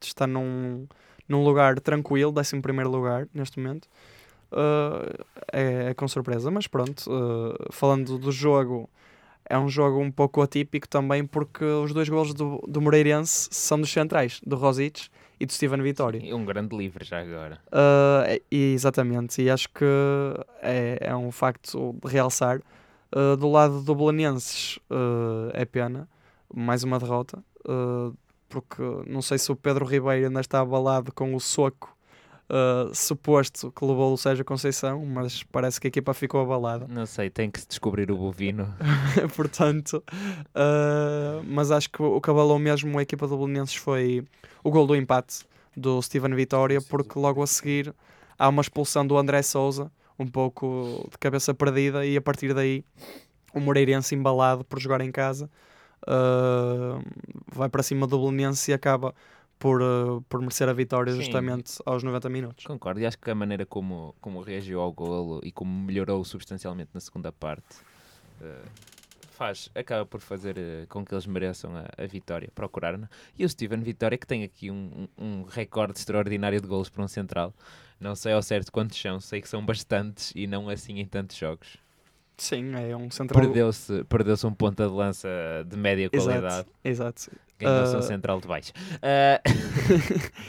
[0.00, 0.86] está num,
[1.28, 3.88] num lugar tranquilo, 11 primeiro lugar neste momento.
[4.50, 8.88] Uh, é, é com surpresa, mas pronto, uh, falando do jogo,
[9.48, 13.80] é um jogo um pouco atípico também porque os dois golos do, do Moreirense são
[13.80, 15.08] dos centrais, do Rosic
[15.40, 16.20] e do Steven Vitória.
[16.22, 17.58] E um grande livre já agora.
[17.68, 19.84] Uh, e exatamente, e acho que
[20.62, 22.60] é, é um facto de realçar.
[23.10, 26.06] Uh, do lado do Belenenses uh, é pena,
[26.54, 28.14] mais uma derrota, uh,
[28.50, 31.96] porque não sei se o Pedro Ribeiro ainda está abalado com o soco
[32.50, 36.86] uh, suposto que levou o Sérgio Conceição, mas parece que a equipa ficou abalada.
[36.88, 38.74] Não sei, tem que se descobrir o bovino.
[39.36, 40.02] Portanto,
[40.54, 44.24] uh, mas acho que o que abalou mesmo a equipa do Belenenses foi
[44.62, 47.94] o gol do empate do Steven Vitória, porque logo a seguir
[48.38, 52.84] há uma expulsão do André Souza, um pouco de cabeça perdida, e a partir daí
[53.54, 55.48] o Moreirense embalado por jogar em casa
[56.06, 57.02] uh,
[57.52, 59.14] vai para cima do Belenense e acaba
[59.58, 61.22] por, uh, por merecer a vitória Sim.
[61.22, 62.64] justamente aos 90 minutos.
[62.64, 66.90] Concordo, e acho que a maneira como, como reagiu ao golo e como melhorou substancialmente
[66.94, 67.76] na segunda parte
[68.40, 68.62] eh,
[69.30, 73.48] faz, acaba por fazer eh, com que eles mereçam a, a vitória, procuraram E o
[73.48, 77.54] Steven Vitória, que tem aqui um, um, um recorde extraordinário de golos para um central.
[78.00, 81.36] Não sei ao certo quantos são, sei que são bastantes e não assim em tantos
[81.36, 81.78] jogos.
[82.36, 83.42] Sim, é um central.
[83.42, 85.28] Perdeu-se perdeu um ponta de lança
[85.66, 86.68] de média qualidade.
[86.84, 87.47] Exato, exato.
[87.58, 88.02] Ganhou-se um Ah.
[88.02, 88.72] central de baixo.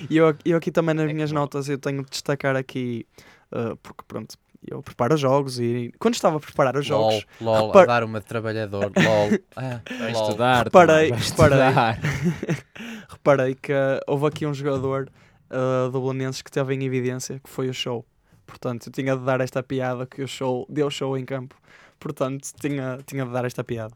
[0.09, 3.05] E eu, eu aqui também nas É minhas que- notas eu tenho de destacar aqui,
[3.51, 4.35] uh, porque pronto,
[4.67, 8.03] eu preparo jogos e quando estava a preparar os jogos, LOL, LOL, repar- a dar
[8.03, 8.91] uma de trabalhador.
[8.95, 9.39] LOL.
[9.55, 10.23] Ah, vai LOL.
[10.27, 11.57] estudar, Reparei, vai reparei.
[11.59, 11.99] estudar.
[13.09, 15.09] reparei que uh, houve aqui um jogador
[15.49, 18.05] uh, do Belenenses que teve em evidência, que foi o show.
[18.45, 21.55] Portanto, eu tinha de dar esta piada que o show deu show em campo.
[21.99, 23.93] Portanto, tinha, tinha de dar esta piada.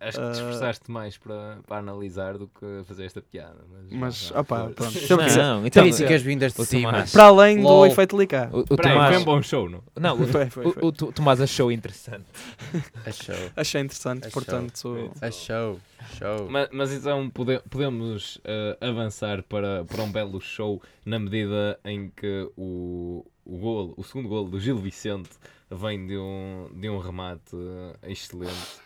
[0.00, 0.32] Acho que te Ah.
[0.32, 3.56] esforçaste mais para, para analisar do que fazer esta piada.
[3.90, 4.74] Mas, Mas, opá, força.
[4.74, 4.92] pronto.
[4.92, 6.90] Que ser- Não, então, Críticas vindas de o cima.
[6.92, 7.12] Tomás.
[7.12, 7.86] Para além do LOL.
[7.86, 8.48] efeito Licá.
[8.52, 9.82] o, o Tomás, foi um bom show, não?
[9.98, 10.82] não, o, Foi, foi, o, foi.
[10.84, 12.24] o Tu- Tomás achou interessante.
[13.06, 13.34] Achou.
[13.56, 15.10] Achei interessante, É portanto.
[15.20, 15.78] Achou.
[16.18, 16.46] Show.
[16.48, 22.10] Mas, mas então pode- podemos eh, avançar para, para um belo show na medida em
[22.14, 25.30] que o, o, golo, o segundo golo do Gil Vicente
[25.70, 28.80] vem de um, de um remate eh, excelente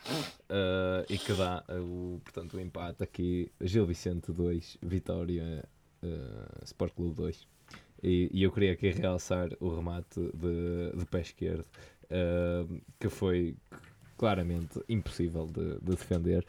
[0.48, 5.64] eh, e que dá eh, o, portanto, o empate aqui Gil Vicente 2, Vitória
[6.02, 7.48] eh, Sport Clube 2.
[8.02, 11.64] E, e eu queria aqui realçar o remate de, de pé esquerdo
[12.08, 12.66] eh,
[12.98, 13.56] que foi
[14.16, 16.46] claramente impossível de, de defender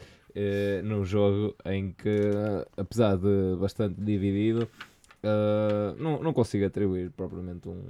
[0.85, 2.31] num jogo em que,
[2.77, 4.65] apesar de bastante dividido,
[5.23, 7.81] eh, não, não consigo atribuir propriamente um.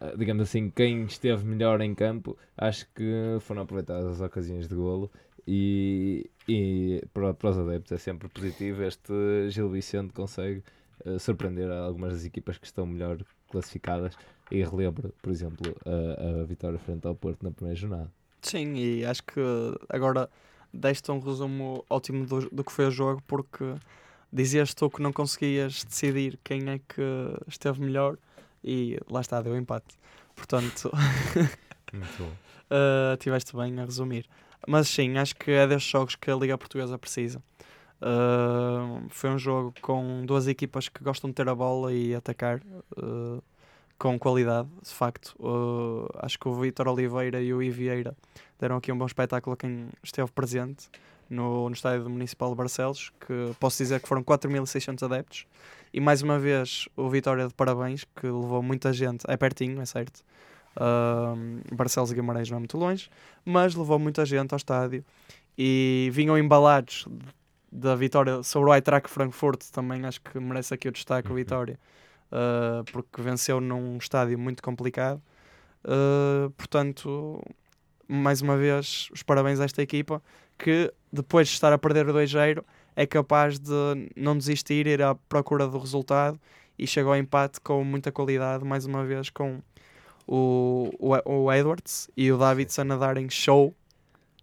[0.00, 4.74] eh, digamos assim, quem esteve melhor em campo, acho que foram aproveitadas as ocasiões de
[4.74, 5.10] golo.
[5.46, 8.82] E, e para, para os adeptos é sempre positivo.
[8.82, 9.12] Este
[9.50, 10.62] Gil Vicente consegue
[11.04, 13.18] eh, surpreender algumas das equipas que estão melhor
[13.50, 14.14] classificadas.
[14.50, 18.10] E relembro, por exemplo, a, a vitória frente ao Porto na primeira jornada.
[18.42, 19.40] Sim, e acho que
[19.88, 20.28] agora
[20.72, 23.64] deste um resumo ótimo do, do que foi o jogo, porque
[24.32, 27.02] dizias tu que não conseguias decidir quem é que
[27.46, 28.16] esteve melhor
[28.62, 29.98] e lá está, deu empate.
[30.34, 30.90] Portanto,
[31.92, 34.26] uh, tiveste bem a resumir.
[34.66, 37.42] Mas sim, acho que é destes jogos que a Liga Portuguesa precisa.
[38.00, 42.60] Uh, foi um jogo com duas equipas que gostam de ter a bola e atacar
[42.96, 43.42] uh,
[43.98, 45.34] com qualidade, de facto.
[46.18, 48.16] Acho que o Vitor Oliveira e o Ivieira
[48.58, 50.88] deram aqui um bom espetáculo a quem esteve presente
[51.30, 55.46] no, no estádio Municipal de Barcelos, que posso dizer que foram 4.600 adeptos.
[55.92, 59.86] E mais uma vez o Vitória de parabéns, que levou muita gente, é pertinho, é
[59.86, 60.22] certo.
[60.76, 63.08] Uh, Barcelos e Guimarães não é muito longe,
[63.44, 65.04] mas levou muita gente ao estádio
[65.56, 67.06] e vinham embalados
[67.70, 71.36] da vitória sobre o Eintracht Frankfurt, também acho que merece aqui o destaque o Uhum.
[71.36, 71.78] Vitória,
[72.32, 75.22] uh, porque venceu num estádio muito complicado.
[75.84, 77.42] Uh, portanto,
[78.08, 80.22] mais uma vez, os parabéns a esta equipa
[80.58, 82.64] que depois de estar a perder o 2-0
[82.96, 83.72] é capaz de
[84.16, 86.40] não desistir, ir à procura do resultado
[86.78, 89.60] e chegou ao empate com muita qualidade, mais uma vez com
[90.26, 93.74] o, o, o Edwards e o Davidson a darem show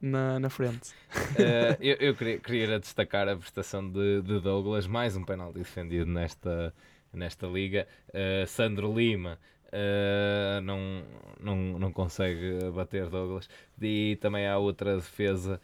[0.02, 0.94] na, na frente.
[1.40, 6.06] Eh, eu eu queria, queria destacar a prestação de, de Douglas, mais um penalti defendido
[6.06, 6.74] nesta,
[7.14, 7.88] nesta liga.
[8.14, 9.40] Eh, Sandro Lima
[9.72, 11.04] eh, não,
[11.40, 13.50] não, não consegue bater Douglas.
[13.82, 15.60] E também há outra defesa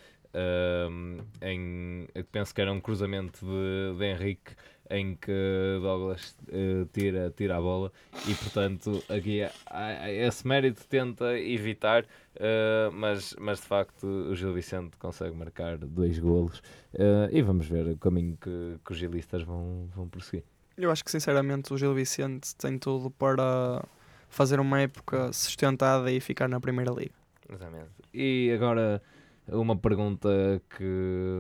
[1.41, 4.54] em penso que era um cruzamento de, de Henrique
[4.89, 5.32] em que
[5.82, 7.91] Douglas eh, tira, tira a bola
[8.28, 14.36] e portanto aqui há- há- esse mérito tenta evitar Uh, mas, mas de facto o
[14.36, 16.58] Gil Vicente consegue marcar dois golos
[16.96, 20.43] uh, e vamos ver o caminho que, que os gilistas vão, vão prosseguir.
[20.76, 23.86] Eu acho que sinceramente o Gil Vicente tem tudo para
[24.30, 27.13] fazer uma época sustentada e ficar na Primeira Liga.
[27.48, 27.91] Exatamente.
[28.12, 29.00] E agora
[29.47, 30.29] uma pergunta
[30.77, 31.39] que,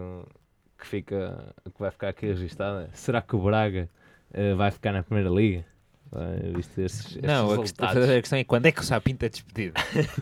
[0.79, 3.89] que, fica, que vai ficar aqui registada: será que o Braga
[4.33, 5.65] uh, vai ficar na Primeira Liga?
[6.11, 9.25] Vai, visto estes, estes Não, a questão, a questão é quando é que o Sapinto
[9.25, 9.73] é despedido?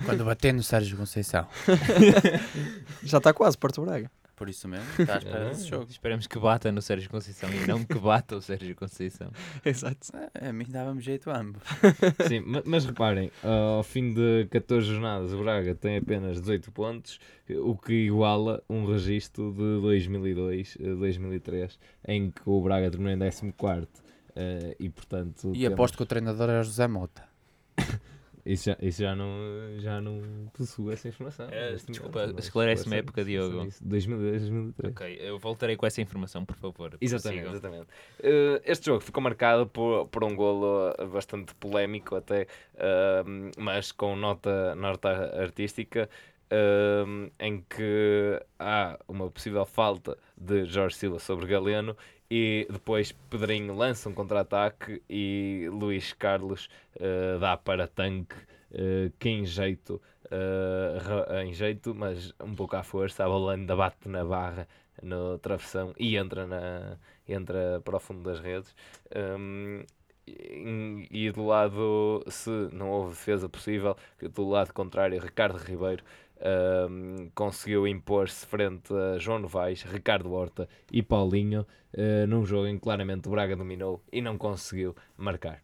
[0.05, 1.45] Quando bater no Sérgio Conceição.
[3.03, 4.09] Já está quase Porto Braga.
[4.41, 5.85] Por isso mesmo, está à espera desse jogo.
[5.91, 9.29] Esperamos que bata no Sérgio Conceição e não que bata o Sérgio Conceição.
[9.63, 10.07] Exato.
[10.15, 11.61] Ah, A mim dava-me jeito a ambos.
[12.27, 17.19] Sim, ma- mas reparem, ao fim de 14 jornadas, o Braga tem apenas 18 pontos,
[17.51, 21.77] o que iguala um registro de 2002, eh, 2003,
[22.07, 23.87] em que o Braga terminou em 14
[24.35, 27.29] eh, e portanto E temos- aposto que o treinador era o José Mota.
[28.45, 29.29] Isso, já, isso já, não,
[29.77, 31.47] já não possuo essa informação.
[31.47, 33.65] Neste desculpa, esclarece-me a época, Diogo.
[33.65, 34.93] isso, 2002, 2003.
[34.93, 36.97] Ok, eu voltarei com essa informação, por favor.
[36.99, 37.87] Exatamente, exatamente.
[38.21, 43.23] Eh, este jogo ficou marcado por, por um golo eh, bastante polémico até, eh,
[43.57, 45.09] mas com nota, nota
[45.41, 46.09] artística,
[46.49, 47.03] eh,
[47.39, 51.95] em que há uma possível falta de Jorge Silva sobre Galeno
[52.31, 58.35] e depois Pedrinho lança um contra-ataque e Luís Carlos eh, dá para tanque
[58.71, 60.01] eh, que em jeito,
[61.05, 64.67] ra- em jeito, mas um pouco à força, a bola ainda bate na barra
[65.03, 68.73] no travessão e entra, na, entra para o fundo das redes.
[69.15, 69.83] Um,
[70.27, 73.97] e, e do lado, se não houve defesa possível,
[74.33, 76.03] do lado contrário, Ricardo Ribeiro
[76.89, 82.75] um, conseguiu impor-se frente a João Novaes, Ricardo Horta e Paulinho, uh, num jogo em
[82.75, 85.61] que claramente o Braga dominou e não conseguiu marcar.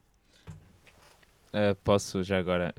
[1.53, 2.73] Ah, posso já agora.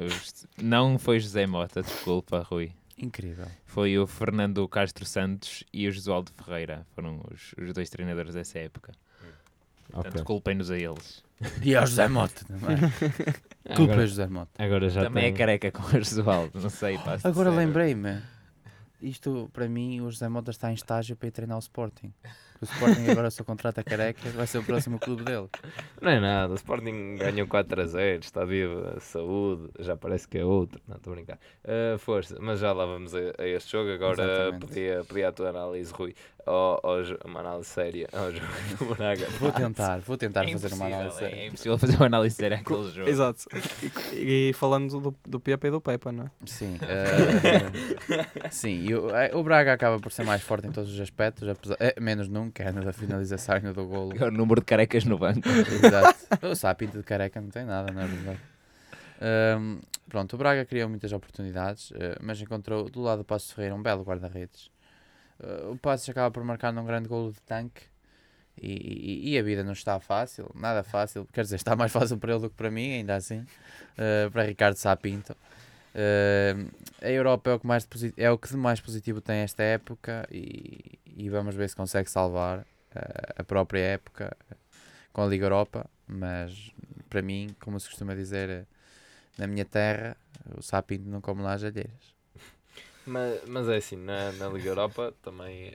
[0.63, 2.71] Não foi José Mota, desculpa, Rui.
[2.97, 3.47] Incrível.
[3.65, 6.87] Foi o Fernando Castro Santos e o Josualdo Ferreira.
[6.95, 8.93] Foram os, os dois treinadores dessa época.
[9.91, 11.25] Portanto, culpem-nos a eles.
[11.63, 12.77] E ao José Mota também.
[13.77, 14.63] Culpa Agora, José Mota.
[14.65, 15.33] agora já Também tem...
[15.35, 16.99] é careca com o Josualdo, não sei.
[17.25, 18.21] Agora lembrei-me.
[19.01, 22.13] Isto, para mim, o José Mota está em estágio para ir treinar o Sporting.
[22.61, 25.49] O Sporting agora, se o contrato é careca, vai ser o próximo clube dele.
[26.01, 30.39] Não é nada, o Sporting ganhou 4 a 0, está viva, saúde, já parece que
[30.39, 31.39] é outro, não estou a brincar.
[31.65, 34.67] Ah, força, mas já lá vamos a, a este jogo, agora Exatamente.
[34.67, 36.15] pedia, pedia a tua análise, Rui,
[37.05, 38.47] jo- uma análise séria ao jogo
[38.79, 39.27] do Braga.
[39.39, 41.17] Vou tentar, vou tentar É fazer uma análise.
[41.17, 41.37] é, séria.
[41.37, 43.09] é impossível fazer uma análise séria àquele jogo.
[43.09, 43.45] Exato.
[44.13, 46.31] E, e falando do, do Pepe e do Pepa, não é?
[46.47, 50.93] Sim, eh, sim e o, eh, o Braga acaba por ser mais forte em todos
[50.93, 54.13] os aspectos, apesar, eh, menos num, que no da finalização e do golo.
[54.19, 55.41] É o número de carecas no banco.
[55.49, 56.19] Exato.
[56.47, 58.39] O Sapinto de careca não tem nada, não é verdade?
[59.21, 63.75] Ahm, pronto, o Braga criou muitas oportunidades, eh, mas encontrou do lado do Passo Ferreira
[63.75, 64.71] um belo guarda-redes.
[65.41, 67.83] Eh, o Passos acaba por marcar num grande golo de tanque
[68.61, 71.27] e, e- e a vida não está fácil, nada fácil.
[71.33, 73.45] Quer dizer, está mais fácil para ele do que para mim, ainda assim,
[73.97, 75.37] eh, para Ricardo Sapinto.
[75.95, 76.55] Eh,
[77.03, 80.29] a Europa é o, que mais é o que de mais positivo tem esta época
[80.31, 84.37] e, e vamos ver se consegue salvar eh, a própria época
[85.13, 85.87] com a Liga Europa.
[86.07, 86.73] Mas
[87.09, 88.65] para mim, como se costuma dizer eh,
[89.37, 90.17] na minha terra,
[90.57, 92.17] o Sapinto não come lá as alheiras.
[93.07, 95.73] Mas, mas é assim, na, na Liga Europa também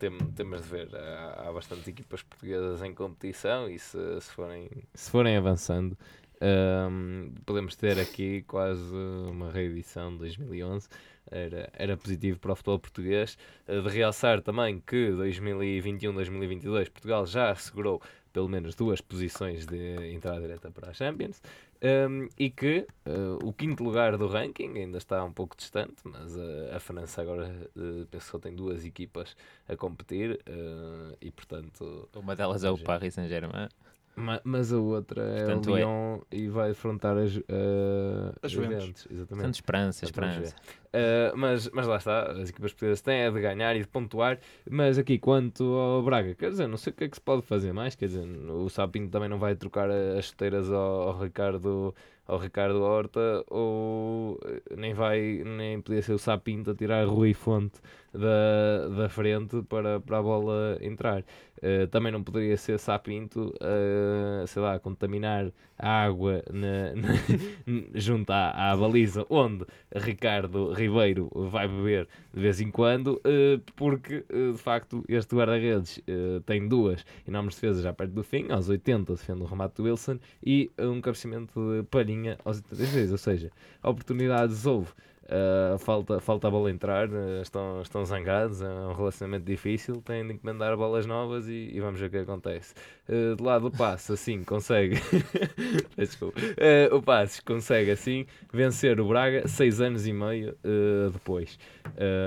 [0.00, 0.96] tem, temos de ver.
[0.96, 5.96] Há, há bastantes equipas portuguesas em competição e se, se, forem, se forem avançando,
[6.40, 8.94] ahm, podemos ter aqui quase
[9.30, 10.88] uma reedição de 2011.
[11.30, 13.36] Era, era positivo para o futebol português.
[13.66, 18.00] Eh, De realçar também que 2021-2022 Portugal já assegurou
[18.32, 21.42] pelo menos duas posições de entrada direta para a Champions.
[21.80, 26.34] Um, e que uh, o quinto lugar do ranking ainda está um pouco distante, mas
[26.36, 29.36] uh, a França agora uh, penso que só tem duas equipas
[29.68, 32.08] a competir uh, e portanto.
[32.16, 32.78] Uma delas é o.
[32.78, 33.68] Paris Saint-Germain.
[34.18, 38.34] Ma- mas a outra é Portanto, o é- Lyon e vai afrontar a, Ju- uh,
[38.42, 39.06] A a Juventus.
[39.10, 39.28] Exatamente.
[39.28, 40.54] Portanto, esperança, esperança.
[40.88, 44.38] Uh, mas, mas lá está, as equipas portuguesas têm é de ganhar e de pontuar.
[44.70, 47.42] Mas aqui, quanto ao Braga, quer dizer, não sei o que é que se pode
[47.42, 47.94] fazer mais.
[47.94, 51.94] Quer dizer, o Sapinto também não vai trocar as chuteiras ao, ao Ricardo.
[52.26, 57.32] Ao Ricardo Horta, ou eh, nem vai, nem podia ser o Sapinto a tirar Rui
[57.32, 57.80] Fonte
[58.12, 61.24] da, da frente para, para a bola entrar.
[61.60, 67.18] Eh, também não poderia ser Sapinto, eh, sei lá, contaminar a água na, na-
[67.94, 74.24] junto à, à baliza onde Ricardo Ribeiro vai beber de vez em quando, eh, porque
[74.28, 76.00] eh, de facto este guarda-redes
[76.46, 80.18] tem duas enormes defesas já perto do fim, aos 80 defende o remate do Wilson
[80.44, 83.50] e um cabeceamento de palhinha aos 86, ou seja,
[83.82, 84.92] oportunidades houve.
[85.30, 90.26] Uh, falta, falta a bola entrar, uh, estão, estão zangados, é um relacionamento difícil, têm
[90.26, 92.72] de encomendar bolas novas e, e vamos ver o que acontece.
[93.06, 94.96] Uh, do lado do passe, assim, consegue.
[95.98, 96.40] Desculpa.
[96.40, 100.56] Uh, o Passos consegue, assim, vencer o Braga seis anos e meio
[101.12, 101.58] depois.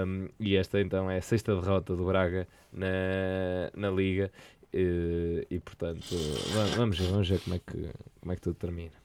[0.06, 4.32] Um, e esta então é a sexta derrota do Braga na, na Liga.
[4.74, 6.06] e portanto,
[6.54, 9.02] va- vamos vamos ver como é que, como é que tudo termina.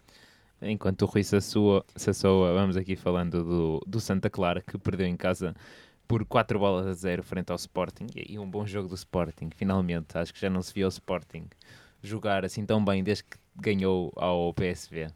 [0.60, 5.16] Enquanto o Rui Sassoa, Sassoa vamos aqui falando do, do Santa Clara, que perdeu em
[5.16, 5.54] casa
[6.08, 8.06] por 4 bolas a 0 frente ao Sporting.
[8.14, 10.16] E um bom jogo do Sporting, finalmente.
[10.16, 11.46] Acho que já não se viu o Sporting
[12.02, 15.08] jogar assim tão bem desde que ganhou ao PSV.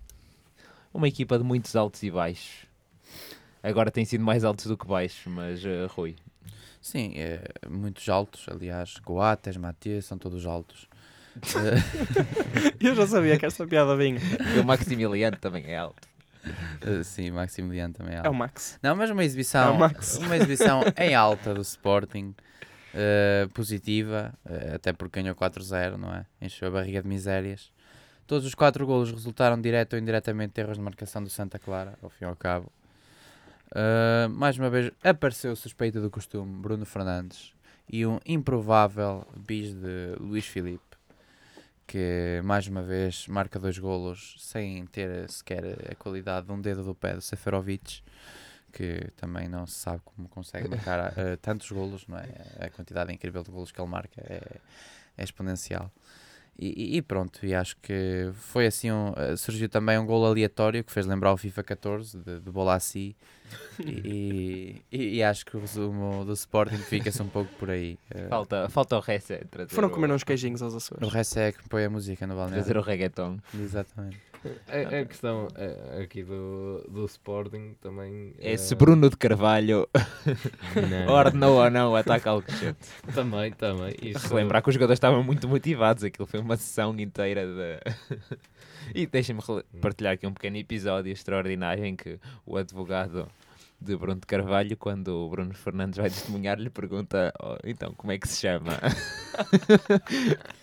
[0.93, 2.67] Uma equipa de muitos altos e baixos.
[3.63, 6.17] Agora tem sido mais altos do que baixos, mas eh, Rui.
[6.81, 10.89] Sim, é, muitos altos, aliás, Coates, Matias, são todos altos.
[12.81, 14.21] Eu já sabia que esta piada vinha.
[14.57, 16.09] E o Maximiliano também é alto.
[16.83, 18.31] eh, sim, Maximiliano também é É alto.
[18.31, 18.79] o Max.
[18.83, 20.17] Não, mas uma É exibição, o Max.
[20.19, 22.35] uma exibição em alta do Sporting,
[22.95, 26.25] eh, positiva, eh, até porque ganhou 4-0, não é?
[26.41, 27.71] Encheu a barriga de misérias.
[28.27, 31.95] Todos os quatro golos resultaram direto ou indiretamente de erros de marcação do Santa Clara,
[32.03, 32.71] ao fim e ao cabo.
[34.37, 37.53] Mais uma vez apareceu o suspeito do costume, Bruno Fernandes,
[37.93, 40.90] e um improvável bis de Luís Filipe,
[41.91, 46.85] que mais uma vez marca dois golos sem ter sequer a qualidade de um dedo
[46.85, 48.01] do pé do Seferovic
[48.73, 52.29] que também não se sabe como consegue marcar eh, tantos golos, não é?
[52.61, 54.41] A quantidade incrível de golos que ele marca é,
[55.19, 55.91] é exponencial.
[56.63, 60.93] E, pronto, e acho que foi assim, um, eh, surgiu também um gol aleatório que
[60.93, 63.15] fez lembrar o FIFA 14 de, de bola assim
[63.87, 67.99] e, e, e acho que o resumo do Sporting fica-se um pouco por aí.
[68.11, 69.35] Eh, Falta, falta o resto.
[69.51, 71.09] Trazer Foram o- comer uns queijinhos aos o Açores.
[71.13, 72.81] resto é que põe a música no Trazer balneário.
[72.81, 73.39] o reggaeton.
[73.59, 74.19] Exatamente.
[74.69, 78.33] A, a questão eh, aqui do, do Sporting também.
[78.39, 79.87] É eh, se Bruno de Carvalho
[81.09, 82.89] ordenou ou não o ataque ao Alcochete.
[83.15, 83.95] Também, também.
[84.01, 86.05] Isso, Relembrar que os jogadores estavam muito motivados.
[86.05, 88.39] Aquilo foi uma sessão inteira de.
[88.95, 93.29] e deixem-me rele- partilhar aqui um pequeno episódio extraordinário em que o advogado
[93.81, 98.13] de Bruno de Carvalho, quando o Bruno Fernandes vai testemunhar, lhe pergunta: "Oh, então, como
[98.13, 98.79] é que se chama?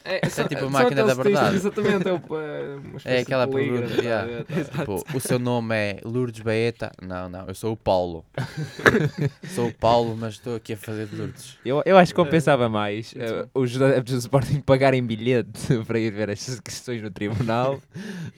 [0.03, 1.55] É, só- tipo a máquina da verdade.
[1.55, 4.01] Exatamente, é, o, é, uma É aquela pergunta.
[4.01, 4.43] yeah.
[4.43, 4.79] tá tá.
[4.79, 6.91] Tipo, o seu nome é Lourdes Baeta?
[7.01, 8.23] Não, não, eu sou o Paulo.
[9.49, 11.57] sou o Paulo, mas estou aqui a fazer de Lourdes.
[11.65, 16.11] Eu, eu acho que compensava mais eh, os adeptos do Sporting pagarem bilhete para ir
[16.11, 17.81] ver estas questões no tribunal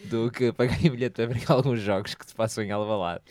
[0.06, 3.22] do que pagarem bilhete para ver alguns jogos que se passam em Alvalade.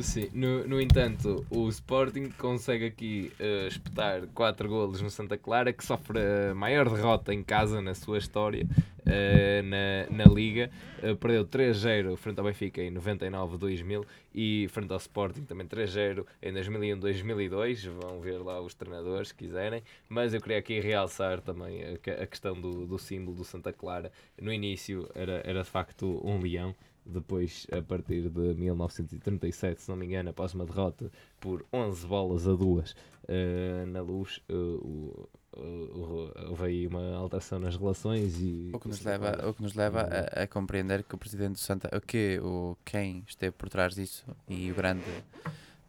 [0.00, 5.72] Sim, no, no entanto, o Sporting consegue aqui eh, espetar 4 golos no Santa Clara,
[5.72, 6.18] que sofre
[6.50, 8.66] a maior derrota em casa na sua história.
[9.06, 10.70] eh, na, na Liga.
[11.02, 16.52] Eh, perdeu 3-0 frente ao Benfica em 99-2000 e frente ao Sporting também 3-0 em
[16.52, 17.88] 2001-2002.
[17.88, 19.82] Vão ver lá os treinadores se quiserem.
[20.08, 24.10] Mas eu queria aqui realçar também a, a questão do, do símbolo do Santa Clara.
[24.40, 26.74] No início era, era de facto um leão.
[27.04, 32.46] Depois, a partir de 1937, se não me engano, após uma derrota por 11 bolas
[32.46, 32.94] a duas
[33.28, 39.02] eh, na luz, o- o- houve aí uma alteração nas relações e O que nos
[39.02, 42.38] leva, o que nos leva a, a compreender que o presidente do Santa, o que
[42.42, 44.24] o quem esteve por trás disso?
[44.48, 45.02] E o grande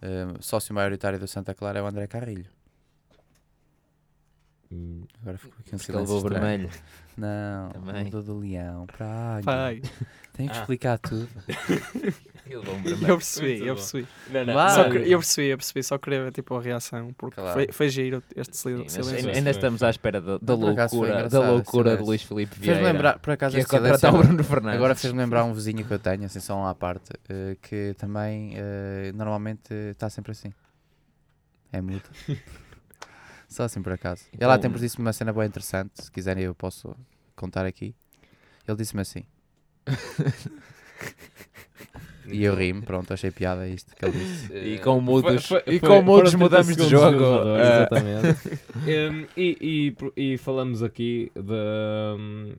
[0.01, 2.49] eh, sócio maioritário do Santa Clara é o André Carrilho.
[4.73, 6.41] Hum, Agora ficou aqui um Porque ele silêncio levou estranho.
[6.47, 6.69] vermelho.
[7.17, 8.03] Não, Também.
[8.05, 9.05] mudou do leão para
[9.35, 9.43] águia.
[9.43, 9.81] Pai,
[10.33, 10.61] Tenho que Ah.
[10.61, 11.27] explicar tudo.
[12.47, 13.17] Ele levou um eu vermelho.
[13.17, 13.81] percebi, Muito eu bom.
[13.81, 14.07] percebi.
[14.29, 14.69] Não, não, Vá.
[14.69, 17.53] Só que- eu percebi, eu percebi, só queria ver tipo a reação, porque Claro.
[17.53, 19.17] foi, foi giro este Sim, mas silêncio.
[19.17, 22.03] ainda, ainda estamos à espera da, da Por acaso foi loucura, da engraçado loucura de
[22.03, 22.91] Luís Filipe Fez-me Vieira.
[22.93, 24.75] lembrar, por acaso, que ia este silêncio contratar o agora- Bruno Fernandes.
[24.77, 27.93] Agora fez-me lembrar um vizinho que eu tenho, assim só um à parte, eh, que
[27.97, 30.51] também eh, normalmente está sempre assim.
[31.73, 32.03] É mudo.
[33.51, 34.23] só assim por acaso.
[34.33, 36.95] Ele há Então- tempos disse-me uma cena bem interessante, se quiserem eu posso
[37.35, 37.93] contar aqui.
[38.67, 39.23] Ele disse-me assim,
[42.27, 44.53] e eu ri-me, pronto, achei piada isto que ele disse.
[44.55, 47.07] E com mudos- foi- foi- e foi- com mudos foram 30 mudamos de jogo.
[47.17, 47.75] elevador, Ah.
[47.75, 48.59] Exatamente.
[48.81, 52.55] Hum, e, e, e falamos aqui de.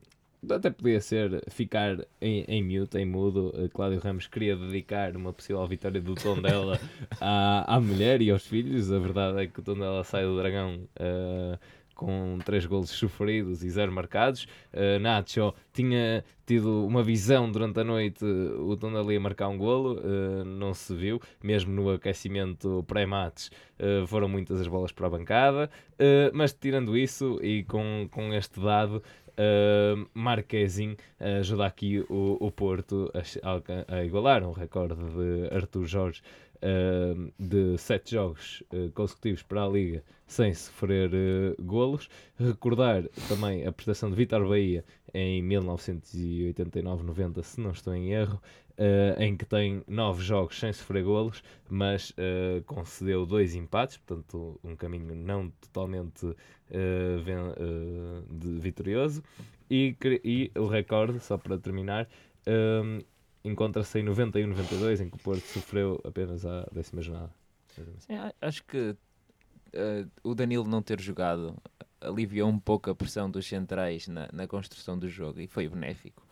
[0.51, 3.53] Até podia ser ficar em, em mute, em mudo.
[3.57, 6.81] Eh, Cláudio Ramos queria dedicar uma possível vitória do Tondela
[7.21, 8.91] à, à mulher e aos filhos.
[8.93, 11.59] A verdade é que o Tondela sai do Dragão eh,
[11.95, 14.47] com 3 golos sofridos e 0 marcados.
[14.73, 20.01] Uh, Nacho tinha tido uma visão durante a noite, o Tondela ia marcar um golo,
[20.01, 25.11] uh, não se viu, mesmo no aquecimento pré-mates uh, foram muitas as bolas para a
[25.11, 29.03] bancada, uh, mas tirando isso e com, com este dado,
[29.39, 30.09] uh,
[31.41, 33.11] ajuda aqui o, o Porto
[33.43, 36.23] a, a igualar um recorde de Artur Jorge
[36.63, 42.09] uh, de 7 jogos uh, consecutivos para a Liga sem sofrer uh, golos.
[42.39, 48.41] Recordar também a prestação de Vitor Bahia em 1989-90, se não estou em erro,
[48.79, 52.15] eh, em que tem nove jogos sem sofrer golos, mas
[52.65, 56.35] concedeu dois empates, portanto um caminho não totalmente
[58.63, 59.23] vitorioso.
[59.71, 59.95] E,
[60.25, 62.09] e o recorde, só para terminar,
[62.47, 63.05] eh,
[63.45, 67.31] encontra-se em 91-92, em que o Porto sofreu apenas a décima jornada.
[68.09, 68.95] A- acho que
[69.73, 71.57] eh, o Danilo não ter jogado
[72.01, 76.27] aliviou um pouco a pressão dos centrais na, na construção do jogo e foi benéfico.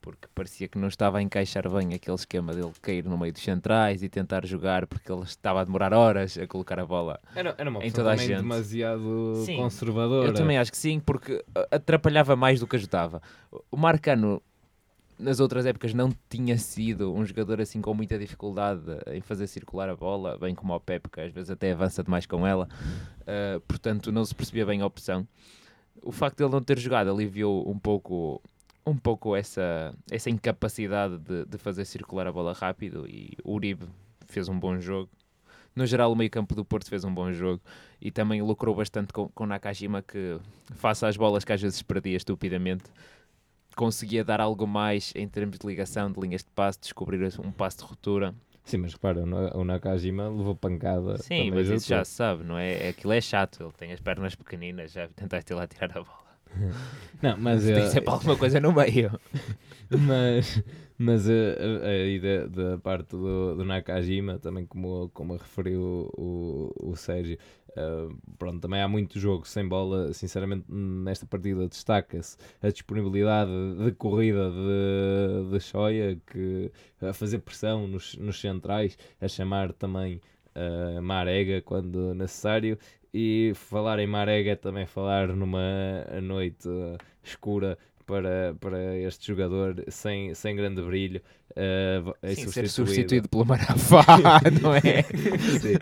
[0.00, 3.42] Porque parecia que não estava a encaixar bem aquele esquema dele cair no meio dos
[3.42, 7.18] centrais e tentar jogar porque ele estava a demorar horas a colocar a bola.
[7.34, 8.36] Era, era uma Em toda a gente.
[8.36, 10.28] demasiado Sim, conservadora.
[10.28, 13.20] Eu também acho que sim, porque uh, atrapalhava mais do que ajudava.
[13.68, 14.40] O Marcano,
[15.18, 19.88] nas outras épocas, não tinha sido um jogador assim com muita dificuldade em fazer circular
[19.88, 22.68] a bola, bem como o Pepe, que às vezes até avança demais com ela.
[23.22, 25.26] Uh, portanto, não se percebia bem a opção.
[26.02, 28.42] O facto de ele não ter jogado aliviou um pouco,
[28.86, 33.86] um pouco essa, essa incapacidade de, de fazer circular a bola rápido e o Uribe
[34.26, 35.10] fez um bom jogo.
[35.74, 37.60] No geral, o meio-campo do Porto fez um bom jogo
[38.00, 40.38] e também lucrou bastante com, com Nakajima, que,
[40.74, 42.84] face às bolas que às vezes perdia estupidamente,
[43.76, 47.76] conseguia dar algo mais em termos de ligação, de linhas de passe, descobrir um passe
[47.78, 48.34] de ruptura.
[48.64, 51.16] Sim, mas repara, o Na- o Nakajima levou pancada.
[51.18, 52.88] Sim, mas isso já se sabe, não é?
[52.88, 56.26] Aquilo é chato, ele tem as pernas pequeninas, já tentaste ir lá tirar a bola.
[57.22, 59.10] Não, mas, Tem eh, sempre alguma coisa no meio.
[60.06, 60.62] mas,
[60.98, 66.72] mas eh, a- aí da, da parte do, do Nakajima, também como, como referiu o,
[66.90, 67.38] o Sérgio,
[67.76, 68.08] eh,
[68.38, 70.12] pronto, também há muito jogo sem bola.
[70.12, 73.50] Sinceramente, nesta partida destaca-se a disponibilidade
[73.84, 76.70] de corrida de, de Shoya, que
[77.00, 80.20] a fazer pressão nos, nos centrais, a chamar também
[80.54, 82.78] eh, Marega quando necessário.
[83.12, 85.60] E falar em Marega é também falar numa
[86.22, 91.20] noite eh, escura para, para este jogador sem, sem grande brilho.
[91.54, 94.04] Eh, é Sim, ser substituído pelo Marafá,
[94.62, 95.02] não é?
[95.60, 95.76] Sim.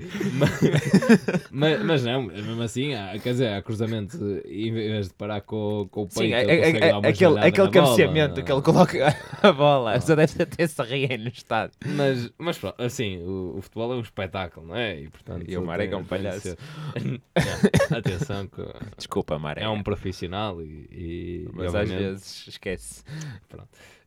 [1.50, 5.88] mas, mas, não, mesmo assim, há, quer dizer, há cruzamento, em vez de parar com,
[5.90, 7.70] com o peito, Sim, é- é- é- dar uma aquele, aquele bola.
[7.70, 11.76] cabeceamento que ele coloca a bola, só deve até se riem no estádio.
[11.84, 15.00] Mas, mas pronto, assim, o, o futebol é um espetáculo, não é?
[15.00, 16.56] E, portanto, E o Marega é um palhaço.
[17.90, 18.62] Não, atenção, que
[18.96, 19.62] Desculpa, Maré.
[19.62, 23.02] é um profissional e, e, Mas às vezes esquece.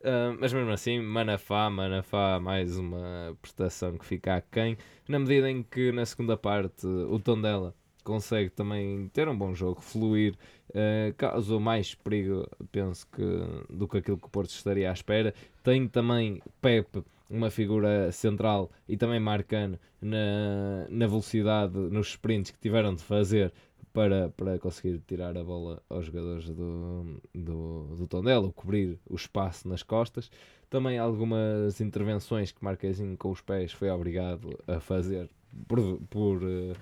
[0.04, 4.78] Ah, mas mesmo assim, Manafá, Manafá, mais uma prestação que fica aquém,
[5.08, 7.74] na medida em que na segunda parte o Tondela
[8.04, 10.34] consegue também ter um bom jogo, fluir,
[10.70, 13.22] uh, causou mais perigo, penso que,
[13.70, 15.34] do que aquilo que o Porto estaria à espera.
[15.62, 22.60] Tem também Pepe, uma figura central e também Marcano na, na velocidade, nos sprints que
[22.60, 23.52] tiveram de fazer
[23.98, 29.68] para, para conseguir tirar a bola aos jogadores do, do, do Tondela, cobrir o espaço
[29.68, 30.30] nas costas.
[30.70, 35.28] Também algumas intervenções que Marquezinho com os pés foi obrigado a fazer
[35.68, 36.76] por, por, eh,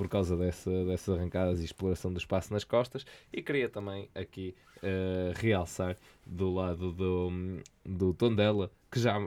[0.00, 3.04] por causa dessa, dessas arrancadas e exploração do espaço nas costas.
[3.30, 5.94] E queria também aqui uh, realçar
[6.26, 7.30] do lado do,
[7.84, 9.18] do Tondela que já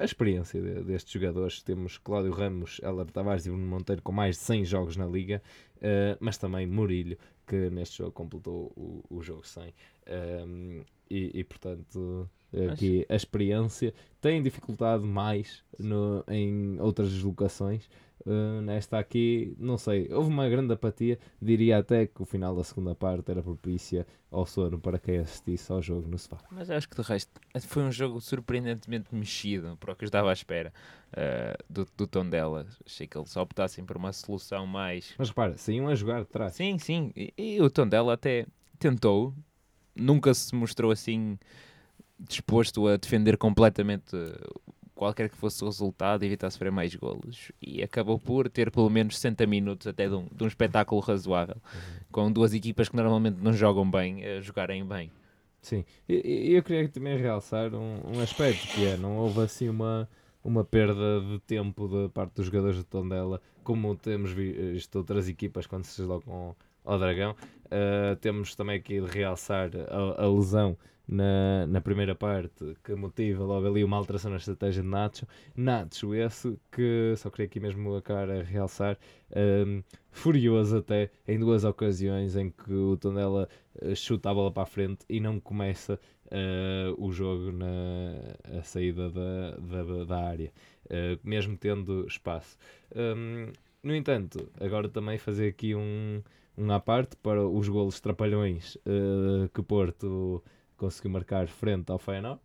[0.00, 1.62] a experiência de, destes jogadores.
[1.62, 5.42] Temos Cláudio Ramos, Heller Tavares e Bruno Monteiro com mais de 100 jogos na Liga
[5.82, 9.74] uh, mas também Murilho, que neste jogo completou o, o jogo sem.
[10.08, 12.26] Um, ehm, e, e, portanto,
[12.70, 17.88] aqui a experiência tem dificultade mais no, em outras deslocações.
[18.24, 21.18] Uh, nesta aqui, não sei, houve uma grande apatia.
[21.40, 25.72] Diria até que o final da segunda parte era propícia ao sono para quem assistisse
[25.72, 26.38] ao jogo no sofá.
[26.52, 27.32] Mas acho que de resto
[27.62, 30.72] foi um jogo surpreendentemente mexido para o que eu estava à espera
[31.12, 32.64] uh, do, do tom dela.
[32.86, 35.14] Achei que eles optassem por uma solução mais.
[35.18, 36.54] Mas repara, saíam a jogar de trás.
[36.54, 38.46] Sim, sim, e, e o tom dela até
[38.78, 39.34] tentou,
[39.96, 41.36] nunca se mostrou assim
[42.28, 44.16] disposto a defender completamente
[44.94, 47.50] qualquer que fosse o resultado, evitar sofrer mais golos.
[47.60, 51.56] E acabou por ter pelo menos 60 minutos até de um, de um espetáculo razoável,
[51.56, 52.00] uhum.
[52.12, 55.10] com duas equipas que normalmente não jogam bem, a jogarem bem.
[55.60, 60.08] Sim, e eu queria também realçar um, um aspecto que é, não houve assim uma,
[60.42, 65.64] uma perda de tempo da parte dos jogadores de Tondela, como temos visto outras equipas
[65.64, 67.36] quando se deslocam ao Dragão.
[67.66, 70.76] Uh, temos também aqui de realçar a, a lesão
[71.12, 75.26] na, na primeira parte que motiva logo ali uma alteração na estratégia de Nacho.
[75.54, 78.98] Nacho, esse que só queria aqui mesmo a cara realçar,
[79.66, 83.48] um, furioso até em duas ocasiões em que o Tondela
[83.80, 88.62] eh, chuta a bola para a frente e não começa uh, o jogo na a
[88.62, 90.52] saída da, da, da área,
[90.86, 92.56] uh, mesmo tendo espaço.
[92.94, 93.52] Um,
[93.82, 96.22] no entanto, agora também fazer aqui um,
[96.56, 100.42] um à parte para os golos trapalhões uh, que Porto
[100.82, 102.40] conseguiu marcar frente ao Feyenoord.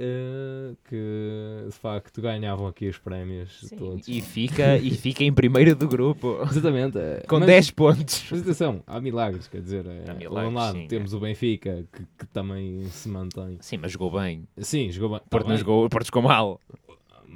[0.00, 4.06] Uh, que de facto ganhavam aqui os prémios Sim, todos.
[4.06, 6.38] E fica, e fica em primeiro do grupo.
[6.48, 6.98] Exatamente.
[7.26, 8.28] Com mas, 10 pontos.
[8.30, 11.16] Mas atenção, há milagres, quer dizer, há milagres, um lado sim, temos é.
[11.16, 13.58] o Benfica que, que, também se mantém.
[13.60, 14.46] Sim, mas jogou bem.
[14.58, 15.20] Sim, jogou bem.
[15.28, 16.60] Porto, tá não jogou, Porto jogou mal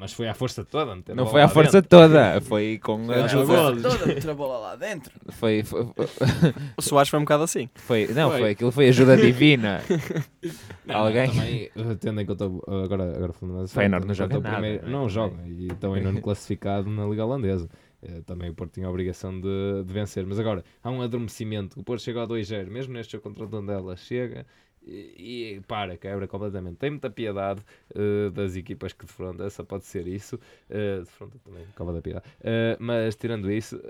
[0.02, 1.00] mas foi à força toda.
[1.14, 1.96] Não foi à força dentro.
[1.96, 3.80] toda, foi com a ajuda.
[3.80, 5.12] toda, a bola lá dentro.
[5.30, 6.06] Foi, foi, foi...
[6.76, 7.68] o Soares foi um bocado assim.
[7.74, 9.80] Foi, não, foi, foi aquilo foi ajuda divina.
[10.84, 11.28] não, Alguém?
[11.28, 14.50] Também, tendo em conta, agora, agora falando mais Feyenoord não joga nada.
[14.50, 17.68] Primeiro, não, não joga, e também não classificado na Liga Holandesa.
[18.02, 20.26] Eh, também o Porto tinha a obrigação de, de vencer.
[20.26, 21.78] Mas agora, há um adormecimento.
[21.78, 24.44] O Porto chega a 2-0, mesmo neste jogo contra o Tondela, chega
[24.86, 26.76] e, e, para, quebra completamente.
[26.76, 27.62] Tem muita piedade
[27.94, 30.36] uh, das equipas que defronta, essa pode ser isso.
[30.68, 32.26] Uh, defronta também, cova da piedade.
[32.40, 33.80] Uh, mas tirando isso,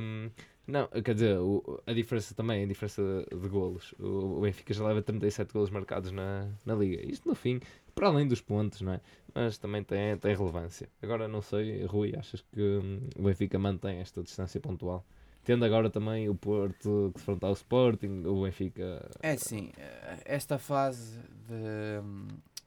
[0.00, 0.30] um,
[0.66, 3.94] não, quer dizer, o, a diferença também, a diferença de golos.
[3.98, 7.04] O, o, Benfica já leva 37 golos marcados na, na Liga.
[7.10, 7.60] Isto no fim,
[7.94, 9.00] para além dos pontos, não é?
[9.34, 10.88] Mas também tem, tem relevância.
[11.02, 15.06] Agora não sei, Rui, achas que um, o Benfica mantém esta distância pontual?
[15.48, 19.08] Tendo agora também o Porto que defrontar o Sporting, o Benfica.
[19.22, 21.18] É sim, eh, esta fase
[21.48, 22.02] de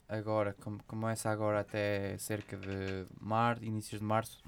[0.10, 0.56] agora,
[0.88, 4.42] começa agora até cerca de mar, inícios de março,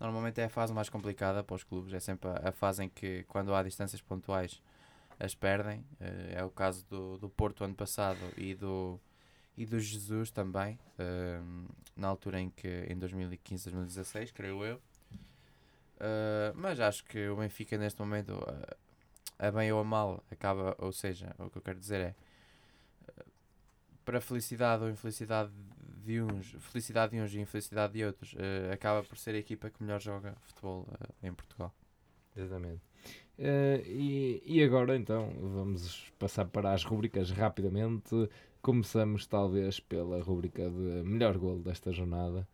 [0.00, 3.22] normalmente é a fase mais complicada para os clubes, é sempre a, fase em que
[3.28, 4.60] quando há distâncias pontuais
[5.20, 8.98] as perdem, eh, é o caso do, do Porto ano passado e do
[9.56, 11.66] e do Jesus também, hum,
[11.96, 14.80] na altura em que em 2015, 2016, creio eu,
[15.98, 18.76] Uh, mas acho que o Benfica neste momento, uh,
[19.38, 22.14] a bem ou a mal, acaba, ou seja, o que eu quero dizer é
[23.08, 23.24] uh,
[24.04, 25.50] para felicidade ou infelicidade
[26.04, 28.34] de uns, felicidade de uns e infelicidade de outros,
[28.72, 30.88] acaba por ser a equipa que melhor joga futebol
[31.22, 31.70] em Portugal.
[32.34, 32.80] Exatamente.
[33.84, 38.30] e, e agora então vamos passar para as rubricas rapidamente.
[38.62, 42.48] Começamos talvez pela rubrica de melhor golo desta jornada.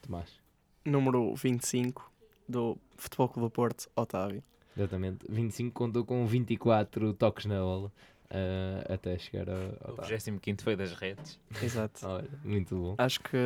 [0.00, 0.40] Tomás.
[0.84, 2.13] Número 25,
[2.48, 4.42] do Futebol Clube do Porto, Otávio.
[4.76, 5.24] Exatamente.
[5.28, 7.92] 25 contou com 24 toques na bola.
[8.30, 9.94] Uh, até chegar ao.
[9.94, 11.38] O 25 foi das redes.
[11.62, 12.00] Exato.
[12.08, 12.94] Olha, muito bom.
[12.98, 13.36] Acho que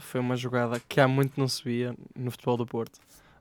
[0.00, 2.98] foi uma jogada que há muito não se via no futebol do Porto.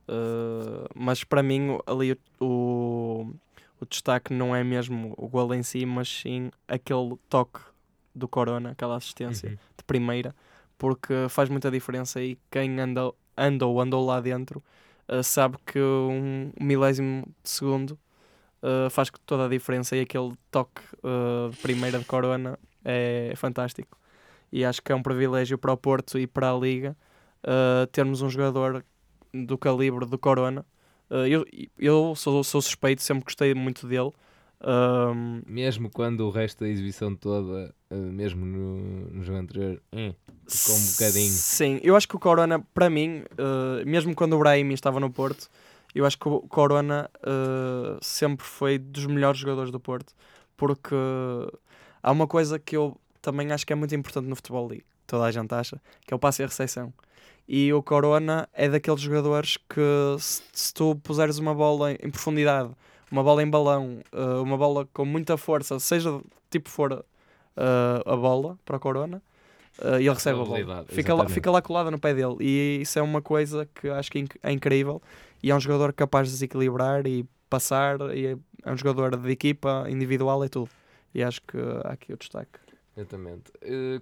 [0.08, 3.34] Uh, mas para mim, ali o,
[3.80, 7.62] o destaque não é mesmo o gol em si, mas sim aquele toque
[8.14, 9.56] do Corona, aquela assistência uhum.
[9.56, 10.36] de primeira,
[10.78, 14.62] porque faz muita diferença aí quem anda, anda ou andou lá dentro
[15.10, 17.92] uh, sabe que um milésimo de segundo
[18.62, 23.98] uh, faz toda a diferença e aquele toque uh, de primeira de Corona é fantástico.
[24.52, 26.96] E acho que é um privilégio para o Porto e para a Liga
[27.92, 28.86] termos um jogador
[29.34, 30.66] do calibre do Corona.
[31.10, 31.46] Eu
[31.80, 34.12] eu sou, sou suspeito, sempre gostei muito dele.
[34.64, 38.78] Um, Mesmo quando o resto da exibição toda, mesmo no,
[39.12, 40.14] no jogo anterior, hum,
[40.48, 41.32] ficou um bocadinho.
[41.32, 45.10] Sim, eu acho que o Corona, para mim, uh, mesmo quando o Brahim estava no
[45.10, 45.50] Porto,
[45.94, 50.14] eu acho que o Corona uh, sempre foi dos melhores jogadores do Porto,
[50.56, 50.96] porque
[52.02, 55.26] há uma coisa que eu também acho que é muito importante no futebol league, toda
[55.26, 56.94] a gente acha, que é o passe e a recepção.
[57.48, 59.82] E o Corona é daqueles jogadores que
[60.20, 62.72] se, se tu puseres uma bola em profundidade,
[63.12, 67.04] uma bola em balão, uh, uma bola com muita força, seja tipo for
[67.58, 69.22] uh, a bola para o Corona,
[69.80, 70.86] uh, ele recebe a bola.
[70.88, 72.38] Fica lá, fica lá colada no pé dele.
[72.40, 75.02] E isso é uma coisa que acho que é incrível.
[75.44, 78.00] E é um jogador capaz de desequilibrar e passar.
[78.16, 80.70] E é um jogador de equipa, individual, é tudo.
[81.14, 82.60] E acho que há aqui o destaque.
[82.96, 83.52] Exatamente.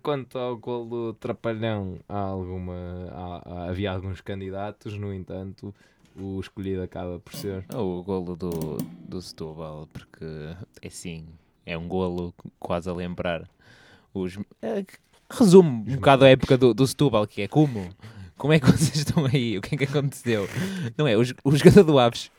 [0.01, 5.73] Quanto ao golo trapalhão, há alguma, há, há, havia alguns candidatos, no entanto,
[6.15, 7.65] o escolhido acaba por ser.
[7.73, 8.77] O golo do,
[9.07, 10.25] do Setúbal, porque
[10.81, 11.27] é assim,
[11.69, 13.47] é um golo quase a lembrar
[14.13, 14.37] os.
[14.61, 14.83] É,
[15.29, 17.87] resume um bocado a época do, do Setúbal, que é como?
[18.35, 19.57] Como é que vocês estão aí?
[19.57, 20.49] O que é que aconteceu?
[20.97, 21.15] Não é?
[21.15, 22.31] O, o jogador do Aves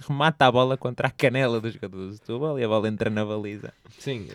[0.00, 3.24] remata a bola contra a canela do jogador do Setúbal e a bola entra na
[3.24, 3.72] baliza.
[3.98, 4.28] Sim,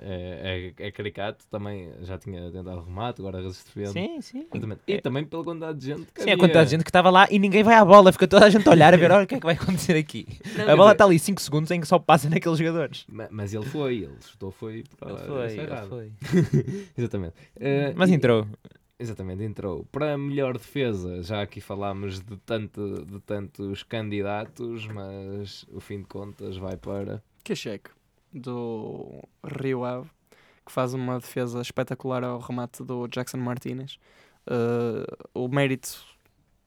[0.00, 4.46] é, é, é caricato, também já tinha tentado remate, agora resiste Sim, sim.
[4.86, 5.00] E é.
[5.00, 6.34] também pela quantidade de gente que Sim, havia.
[6.34, 8.50] a quantidade de gente que estava lá e ninguém vai à bola, fica toda a
[8.50, 10.26] gente a olhar a ver olha, o que é que vai acontecer aqui.
[10.56, 13.04] Não, a bola está ali 5 segundos em que só passa naqueles jogadores.
[13.08, 16.12] Mas, mas ele foi, ele chutou foi para ele foi, ele foi.
[16.96, 17.34] Exatamente.
[17.56, 18.46] Uh, mas entrou.
[19.00, 19.84] Exatamente, entrou.
[19.92, 26.06] Para melhor defesa, já aqui falámos de, tanto, de tantos candidatos, mas o fim de
[26.06, 27.22] contas vai para.
[27.44, 27.90] Kachek,
[28.32, 30.10] do Rio Ave,
[30.66, 34.00] que faz uma defesa espetacular ao remate do Jackson Martinez.
[34.48, 36.04] Uh, o mérito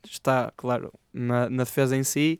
[0.05, 2.39] está, claro, na, na defesa em si,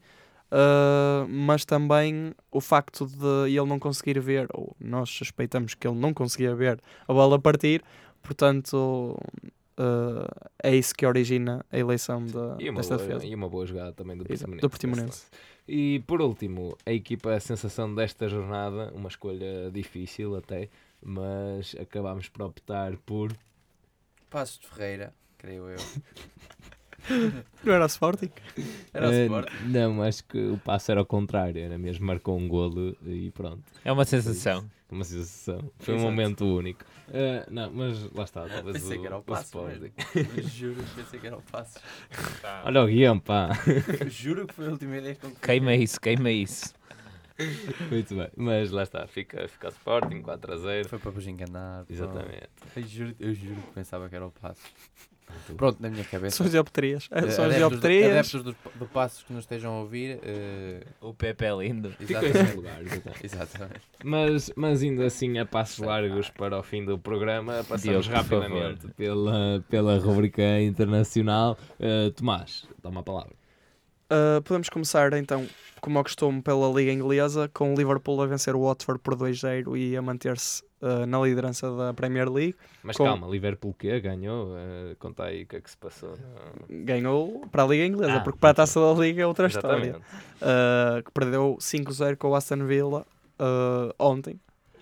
[0.52, 5.98] uh, mas também o facto de ele não conseguir ver, ou nós suspeitamos que ele
[5.98, 7.84] não conseguia ver a bola partir,
[8.22, 9.20] portanto
[9.78, 13.26] Uh, é isso que origina a eleição da, desta boa, defesa.
[13.26, 14.62] E uma boa jogada também do Portimonense.
[14.62, 15.26] Do Portimonense.
[15.68, 20.70] E por último, a equipa, a sensação desta jornada, uma escolha difícil até,
[21.02, 23.32] mas acabámos por optar por.
[24.30, 25.78] Passos de Ferreira, creio eu.
[27.64, 28.32] Não era o Sporting?
[28.94, 29.56] Era o Sporting?
[29.56, 33.32] Uh, não, acho que o passo era ao contrário, era mesmo, marcou um golo e
[33.32, 33.64] pronto.
[33.84, 34.70] É uma sensação.
[34.90, 35.72] Uma sensação.
[35.80, 36.08] Foi Exato.
[36.08, 36.84] um momento único.
[37.08, 38.48] Uh, não, mas lá está.
[38.48, 39.60] Talvez pensei o, que era o passo.
[40.54, 41.80] Juro que pensei que era o passo.
[42.66, 43.50] Olha o guião, pá.
[44.10, 46.74] Juro que foi a última ideia que Queima isso, queima isso.
[47.90, 50.90] Muito bem, mas lá está, fica, fica o Sporting 4 a 0.
[50.90, 51.86] Foi para vos enganar.
[51.90, 52.50] Exatamente.
[52.76, 54.62] Eu juro, eu juro que pensava que era o passo.
[55.56, 56.38] Pronto, na minha cabeça.
[56.38, 57.06] São as dioptrias.
[57.06, 58.12] Uh, São as dioptrias.
[58.12, 60.18] Adeptos do, do Passos que nos estejam a ouvir.
[60.18, 61.10] Uh...
[61.10, 61.94] O Pepe é lindo.
[62.56, 62.80] Lugar.
[63.24, 63.82] Exatamente.
[64.04, 68.88] Mas, mas ainda assim, a passos largos para o fim do programa, passamos Diogo, rapidamente
[68.90, 71.58] pela, pela rubrica internacional.
[71.80, 73.41] Uh, Tomás, toma a palavra.
[74.12, 75.48] Uh, podemos começar então,
[75.80, 79.78] como ao costume, pela Liga Inglesa, com o Liverpool a vencer o Watford por 2-0
[79.78, 82.58] e a manter-se uh, na liderança da Premier League.
[82.84, 83.06] Mas com...
[83.06, 84.50] calma, Liverpool que ganhou?
[84.50, 86.18] Uh, conta aí o que é que se passou.
[86.70, 89.96] Ganhou para a Liga Inglesa, ah, porque para a taça da Liga é outra Exatamente.
[89.96, 90.06] história.
[90.42, 93.06] Uh, que perdeu 5-0 com o Aston Villa
[93.98, 94.38] ontem.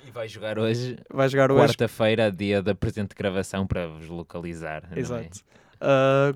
[0.08, 1.68] E vai jogar hoje, vai jogar hoje.
[1.68, 4.90] quarta-feira, dia da presente gravação, para vos localizar.
[4.92, 5.00] É?
[5.00, 5.22] Exato.
[5.24, 5.50] É?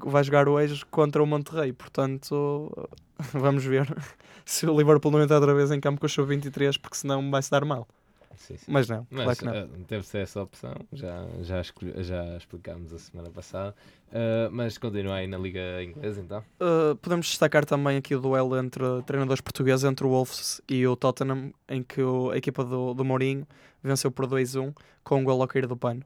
[0.06, 2.72] Vai jogar hoje contra o Monterrey, portanto,
[3.34, 3.88] vamos ver
[4.46, 7.30] se o Liverpool não entrar outra vez em campo com o show 23, porque senão
[7.30, 7.88] vai-se dar mal.
[8.36, 8.66] Sim, sim.
[8.68, 9.66] Mas não, Mas, claro não.
[9.66, 11.62] Uh, deve ser essa opção, já, já,
[12.02, 13.76] já explicámos a semana passada.
[14.10, 16.44] Uh, mas continua aí na Liga Inglesa então?
[16.60, 20.96] Uh, podemos destacar também aqui o duelo entre treinadores portugueses, entre o Wolves e o
[20.96, 23.48] Tottenham, em que o, a equipa do, do Mourinho
[23.82, 26.04] venceu por 2-1 com um gol ao cair do pano.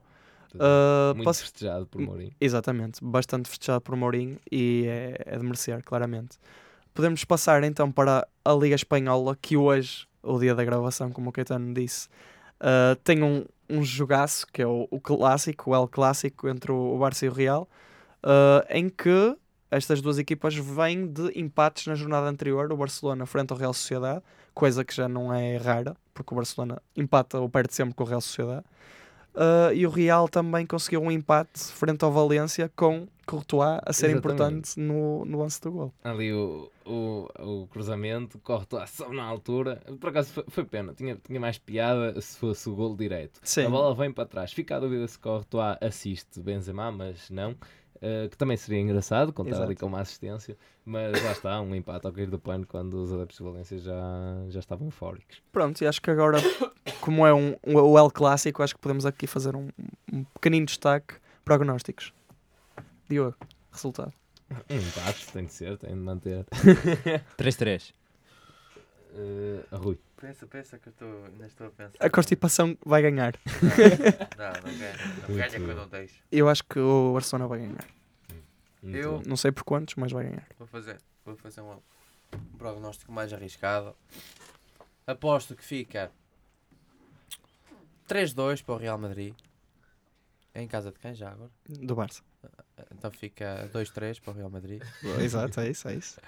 [0.54, 1.42] Uh, Muito posso...
[1.42, 2.32] festejado por Mourinho.
[2.40, 6.38] Exatamente, bastante festejado por Mourinho e é, é de merecer, claramente.
[6.94, 11.32] Podemos passar então para a Liga Espanhola, que hoje o dia da gravação, como o
[11.32, 12.08] Caetano disse,
[12.60, 16.94] uh, tem um, um jogaço que é o, o clássico, o El Clássico entre o,
[16.94, 17.68] o Barça e o Real,
[18.24, 19.36] uh, em que
[19.70, 24.22] estas duas equipas vêm de empates na jornada anterior, o Barcelona frente ao Real Sociedade,
[24.54, 28.06] coisa que já não é rara, porque o Barcelona empata ou perde sempre com o
[28.06, 28.64] Real Sociedade.
[29.38, 34.06] Uh, e o Real também conseguiu um empate frente ao Valência com Courtois a ser
[34.06, 34.18] Exatamente.
[34.18, 35.94] importante no, no lance do gol.
[36.02, 39.80] Ali o, o, o cruzamento, corre toda só na altura.
[40.00, 43.38] Por acaso foi, foi pena, tinha, tinha mais piada se fosse o gol direto.
[43.44, 43.66] Sim.
[43.66, 44.52] A bola vem para trás.
[44.52, 47.54] Fica a dúvida se Courtois assiste Benzema, mas não.
[48.00, 49.80] Uh, que também seria engraçado contar ali Exato.
[49.80, 53.38] com uma assistência, mas lá está, um empate ao cair do pano quando os adeptos
[53.38, 53.92] de Valência já,
[54.48, 55.42] já estavam eufóricos.
[55.50, 56.38] Pronto, e acho que agora,
[57.00, 59.68] como é um, um- o El Clássico, acho que podemos aqui fazer um,
[60.12, 62.12] um pequenino destaque prognósticos.
[63.08, 63.36] Diogo,
[63.72, 64.12] resultado.
[64.70, 66.46] Um empate tem de ser, tem de manter.
[67.36, 67.92] 3-3.
[69.12, 69.98] Uh, a Rui.
[70.20, 71.96] Pensa, pensa que eu estou, ainda estou a pensar.
[72.00, 73.38] A constipação vai ganhar.
[74.36, 74.96] Não, não ganha.
[75.28, 76.22] Não ganha quando eu deixo.
[76.30, 77.86] Eu acho que o Barcelona vai ganhar.
[78.82, 79.22] Eu-.
[79.24, 80.46] Não sei por quantos, mas vai ganhar.
[80.58, 83.94] Vou fazer, vou fazer um, um prognóstico mais arriscado.
[85.06, 86.10] Aposto que fica
[88.08, 89.34] 3-2 para o Real Madrid.
[90.52, 91.50] É em casa de quem já agora?
[91.68, 92.22] Do Barça.
[92.90, 94.82] Então fica 2-3 para o Real Madrid.
[95.20, 96.20] Exato, é isso, é isso.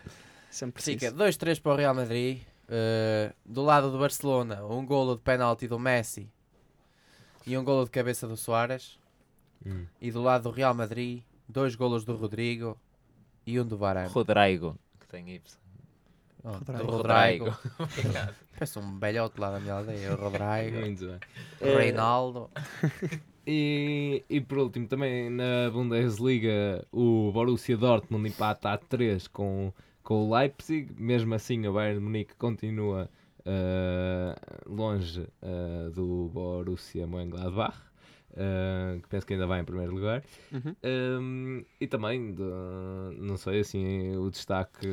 [0.50, 1.44] Sempre Fica preciso.
[1.44, 2.42] 2-3 para o Real Madrid.
[2.70, 6.30] Uh, do lado do Barcelona, um golo de penalti do Messi
[7.44, 8.96] e um golo de cabeça do Soares.
[9.66, 9.86] Hum.
[10.00, 12.78] E do lado do Real Madrid, dois golos do Rodrigo
[13.44, 14.08] e um do Varane.
[14.08, 14.78] Rodrigo.
[15.00, 15.58] Que tem Y.
[16.44, 16.84] Oh, Rodrigo.
[16.84, 17.58] do Rodrigo.
[18.54, 20.14] Parece um belhote lá da minha aldeia.
[20.14, 21.18] O Rodrigo, Muito bem.
[21.60, 22.50] o Reinaldo.
[23.46, 29.72] E, e por último, também na Bundesliga, o Borussia Dortmund empata a 3 com,
[30.10, 30.92] com o Leipzig.
[30.98, 33.08] Mesmo assim, o Bayern de Munique continua
[33.46, 34.34] ah,
[34.66, 37.76] longe ah, do Borussia Mönchengladbach,
[38.36, 40.24] ah, que penso que ainda vai em primeiro lugar.
[40.50, 40.74] Uhum.
[40.84, 42.42] Um, e também, de,
[43.18, 44.88] não sei, assim, o destaque...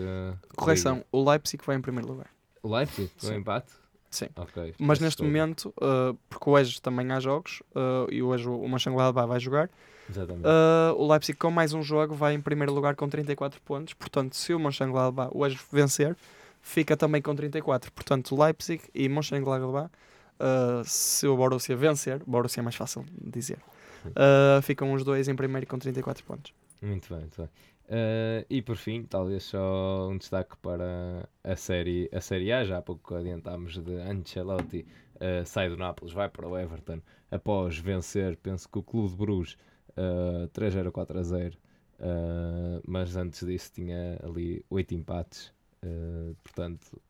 [0.56, 2.30] Correção, o Leipzig vai em primeiro lugar.
[2.62, 3.72] O Leipzig, com empate?
[4.12, 4.28] Sim.
[4.36, 4.76] Ok.
[4.78, 9.40] Mas neste momento, uh, porque hoje também há jogos, uh, e hoje o Mönchengladbach vai
[9.40, 9.68] jogar.
[10.10, 14.36] Uh, o Leipzig com mais um jogo vai em primeiro lugar com 34 pontos, portanto
[14.36, 16.16] se o Mönchengladbach hoje vencer,
[16.62, 19.92] fica também com 34, portanto Leipzig e Mönchengladbach,
[20.40, 23.60] uh, se o Borussia vencer, Borussia é mais fácil de dizer,
[24.06, 26.54] uh, ficam os dois em primeiro com 34 pontos.
[26.82, 27.50] Muito bem, muito bem.
[27.90, 32.64] Eh, e por fim, talvez só um destaque para a série, a série A.
[32.66, 34.86] Já há pouco adiantámos de Ancelotti
[35.20, 37.02] eh, sai do Nápoles, vai para o Everton
[37.32, 39.58] após vencer, penso que o Clube de Bruges
[39.98, 41.58] eh, 3-0, 4-0.
[42.00, 45.54] eh, mas antes disso tinha ali 8 empates.
[45.82, 47.02] eh, portanto,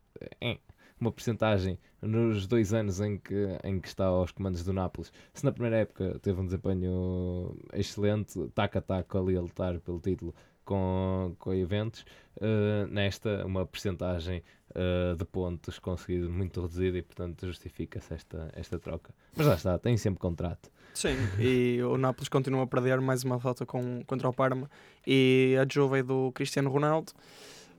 [0.41, 0.57] é
[0.99, 5.11] uma porcentagem nos dois anos em que, em que está aos comandos do Nápoles.
[5.33, 9.99] Se na primeira época teve um desempenho excelente, taco a taco ali a lutar pelo
[9.99, 10.33] título
[10.65, 12.05] com, com eventos,
[12.41, 14.43] eh, nesta uma porcentagem
[14.77, 19.11] eh, de pontos conseguido muito reduzida e portanto justifica-se esta, esta troca.
[19.35, 20.69] Mas lá está, tem sempre contrato.
[20.93, 24.69] Sim, e o Nápoles continua a perder mais uma derrota com, contra o Parma
[25.05, 27.11] e a Juve do Cristiano Ronaldo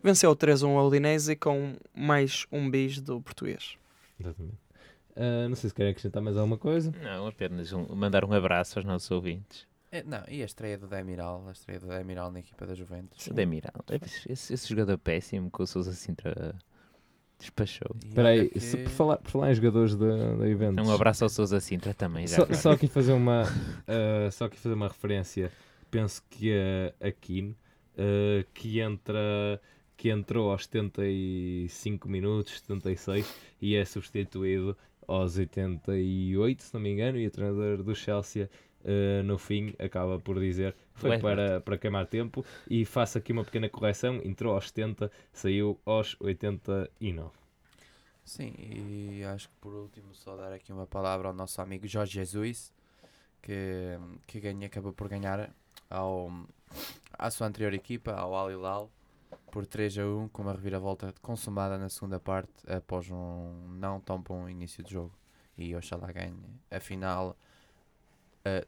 [0.03, 3.77] venceu 3-1 ao Udinese com mais um bis do português.
[4.21, 4.59] Exatamente.
[5.17, 6.93] Eh, não sei se querem acrescentar mais alguma coisa.
[7.03, 9.67] Não, apenas um- mandar um abraço aos nossos ouvintes.
[9.91, 13.27] É, não, e a estreia do Demiral, a estreia do Demiral na equipa da Juventus.
[13.27, 13.73] O Demiral.
[14.29, 16.55] Esse, esse jogador péssimo que o Sousa Sintra
[17.39, 17.95] despachou.
[18.05, 20.89] Espera aí, que- por, falar, por falar em jogadores da, da Juventus.
[20.89, 22.27] Um abraço ao Sousa Sintra também.
[22.27, 22.59] Já Só, agora.
[22.59, 23.43] só aqui fazer uma
[23.89, 25.51] uh, só aqui fazer uma referência
[25.91, 26.53] penso que
[27.01, 27.57] a, a Keane
[27.95, 29.61] uh, que entra
[29.97, 34.77] que entrou aos 75 minutos 76 e é substituído
[35.07, 38.49] aos 88 se não me engano e o treinador do Chelsea
[38.85, 43.19] uh, no fim acaba por dizer que foi Ué, para, para queimar tempo e faço
[43.19, 47.31] aqui uma pequena correção entrou aos 70 saiu aos 89
[48.29, 52.13] Sim, e acho que por último só dar aqui uma palavra ao nosso amigo Jorge
[52.13, 52.75] Jesus,
[53.41, 55.51] que, que ganha, acabou por ganhar
[55.89, 56.31] ao,
[57.11, 58.91] à sua anterior equipa, ao Al Hilal,
[59.51, 64.21] por 3 a 1, com uma reviravolta consumada na segunda parte, após um não tão
[64.21, 65.15] bom início de jogo.
[65.57, 66.37] E oxalá ganhe.
[66.71, 67.35] A final,
[68.49, 68.67] eh,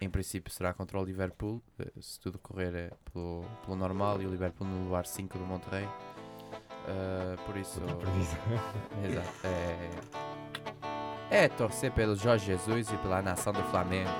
[0.00, 4.26] em princípio, será contra o Liverpool, eh, se tudo correr eh, pelo, pelo normal e
[4.26, 5.88] o Liverpool no lugar 5 do Monterrey.
[6.88, 7.80] Eh, por isso.
[9.04, 9.46] Exato.
[11.30, 14.10] É, é torcer pelo Jorge Jesus e pela nação do Flamengo.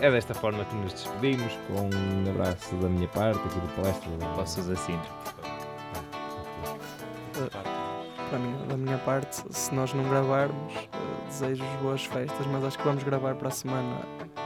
[0.00, 4.10] É desta forma que nos despedimos, com um abraço da minha parte, aqui do palestra.
[4.10, 5.10] Para o Sousa Sintra.
[8.30, 10.72] Da da minha parte, se nós não gravarmos,
[11.42, 14.00] eh, desejo boas festas, mas acho que vamos gravar para a semana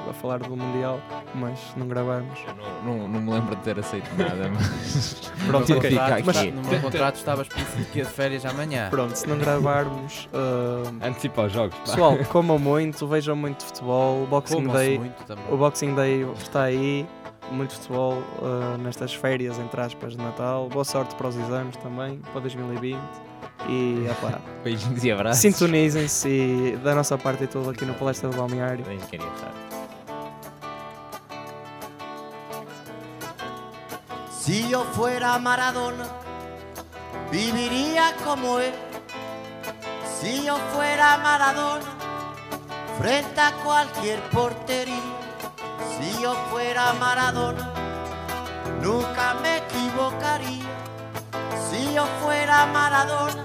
[0.09, 1.01] a falar do Mundial,
[1.35, 2.39] mas se não gravarmos.
[2.47, 5.31] Eu não, não, não me lembro de ter aceito nada, mas.
[5.47, 5.91] Pronto, no, ok.
[5.91, 6.51] meu Fica contrato, aqui.
[6.51, 8.89] no meu contrato estava explícito que ia de férias amanhã.
[8.91, 11.77] Pronto, se não gravarmos, eh, Antecipa os jogos.
[11.79, 11.85] pá.
[11.85, 15.45] pessoal, comam muito, vejam muito futebol, o Boxing Day, muito também.
[15.51, 17.07] o Boxing Day está aí,
[17.51, 20.69] muito futebol uh, nestas férias, entre aspas, de Natal.
[20.69, 22.99] Boa sorte para os exames também, para 2020.
[23.67, 25.41] E, opá, Beijinhos e abraços.
[25.41, 28.85] sintonizem-se e da nossa parte e tudo aqui no Palestra do Balneário.
[28.87, 29.55] Nem queria errar.
[34.31, 36.07] Si yo fuera Maradona,
[37.31, 38.73] viviría como él.
[40.19, 41.85] Si yo fuera Maradona,
[42.99, 44.95] frente a cualquier portería.
[45.99, 47.73] Si yo fuera Maradona,
[48.83, 50.65] nunca me equivocaría.
[51.71, 53.45] Si yo fuera Maradona,